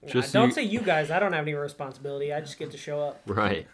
Nah, 0.01 0.09
Just 0.09 0.31
don't 0.33 0.47
you- 0.49 0.53
say 0.55 0.63
you 0.63 0.79
guys. 0.81 1.11
I 1.11 1.19
don't 1.19 1.33
have 1.33 1.43
any 1.43 1.53
responsibility. 1.53 2.33
I 2.33 2.39
just 2.39 2.57
get 2.57 2.71
to 2.71 2.77
show 2.77 3.01
up. 3.01 3.21
Right. 3.27 3.67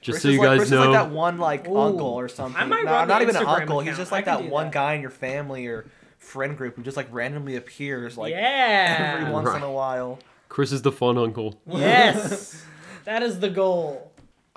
Just 0.00 0.16
Chris 0.16 0.22
so 0.22 0.28
is 0.28 0.34
you 0.34 0.40
like, 0.40 0.48
guys 0.50 0.58
Chris 0.58 0.70
know. 0.70 0.82
is 0.82 0.88
like 0.88 1.06
that 1.08 1.10
one 1.12 1.38
like 1.38 1.68
Ooh. 1.68 1.76
uncle 1.78 2.06
or 2.06 2.28
something. 2.28 2.60
I 2.60 2.64
might 2.66 2.84
no, 2.84 2.92
run 2.92 3.08
not 3.08 3.18
the 3.18 3.22
even 3.22 3.36
an 3.36 3.42
Instagram 3.44 3.60
uncle. 3.62 3.80
He's 3.80 3.88
account. 3.88 3.98
just 3.98 4.12
I 4.12 4.16
like 4.16 4.24
can 4.26 4.36
that 4.36 4.44
do 4.44 4.50
one 4.50 4.66
that. 4.66 4.72
guy 4.72 4.94
in 4.94 5.00
your 5.00 5.10
family 5.10 5.66
or 5.66 5.86
friend 6.18 6.56
group 6.56 6.76
who 6.76 6.82
just 6.82 6.96
like 6.96 7.08
randomly 7.12 7.56
appears 7.56 8.16
like 8.18 8.32
yeah. 8.32 9.16
every 9.20 9.32
once 9.32 9.48
in 9.50 9.62
a 9.62 9.66
Right. 9.66 9.72
while. 9.72 10.18
Chris 10.48 10.72
is 10.72 10.82
the 10.82 10.92
fun 10.92 11.18
uncle. 11.18 11.60
Yes. 11.66 12.64
that 13.04 13.22
is 13.22 13.38
the 13.40 13.50
goal. 13.50 14.07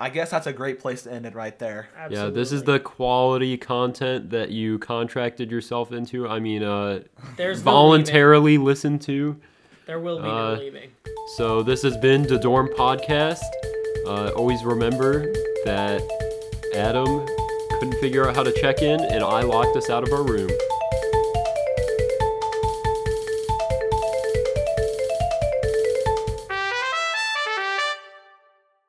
I 0.02 0.08
guess 0.08 0.30
that's 0.30 0.48
a 0.48 0.52
great 0.52 0.80
place 0.80 1.02
to 1.02 1.12
end 1.12 1.26
it 1.26 1.34
right 1.36 1.56
there. 1.60 1.88
Absolutely. 1.96 2.16
Yeah, 2.30 2.34
this 2.34 2.50
is 2.50 2.64
the 2.64 2.80
quality 2.80 3.56
content 3.56 4.30
that 4.30 4.50
you 4.50 4.80
contracted 4.80 5.48
yourself 5.48 5.92
into. 5.92 6.26
I 6.26 6.40
mean, 6.40 6.64
uh, 6.64 7.02
There's 7.36 7.58
no 7.64 7.70
voluntarily 7.70 8.58
listened 8.58 9.02
to. 9.02 9.36
There 9.86 10.00
will 10.00 10.18
be 10.18 10.24
Uh, 10.28 10.54
no 10.54 10.60
leaving. 10.60 10.90
So 11.36 11.62
this 11.62 11.82
has 11.82 11.96
been 11.98 12.24
the 12.24 12.36
Dorm 12.36 12.68
Podcast. 12.76 13.44
Uh, 14.04 14.30
always 14.34 14.64
remember 14.64 15.32
that 15.64 16.02
Adam 16.74 17.24
couldn't 17.78 17.94
figure 18.00 18.28
out 18.28 18.34
how 18.34 18.42
to 18.42 18.52
check 18.60 18.82
in, 18.82 18.98
and 19.04 19.22
I 19.22 19.42
locked 19.42 19.76
us 19.76 19.88
out 19.88 20.02
of 20.02 20.12
our 20.12 20.24
room. 20.24 20.50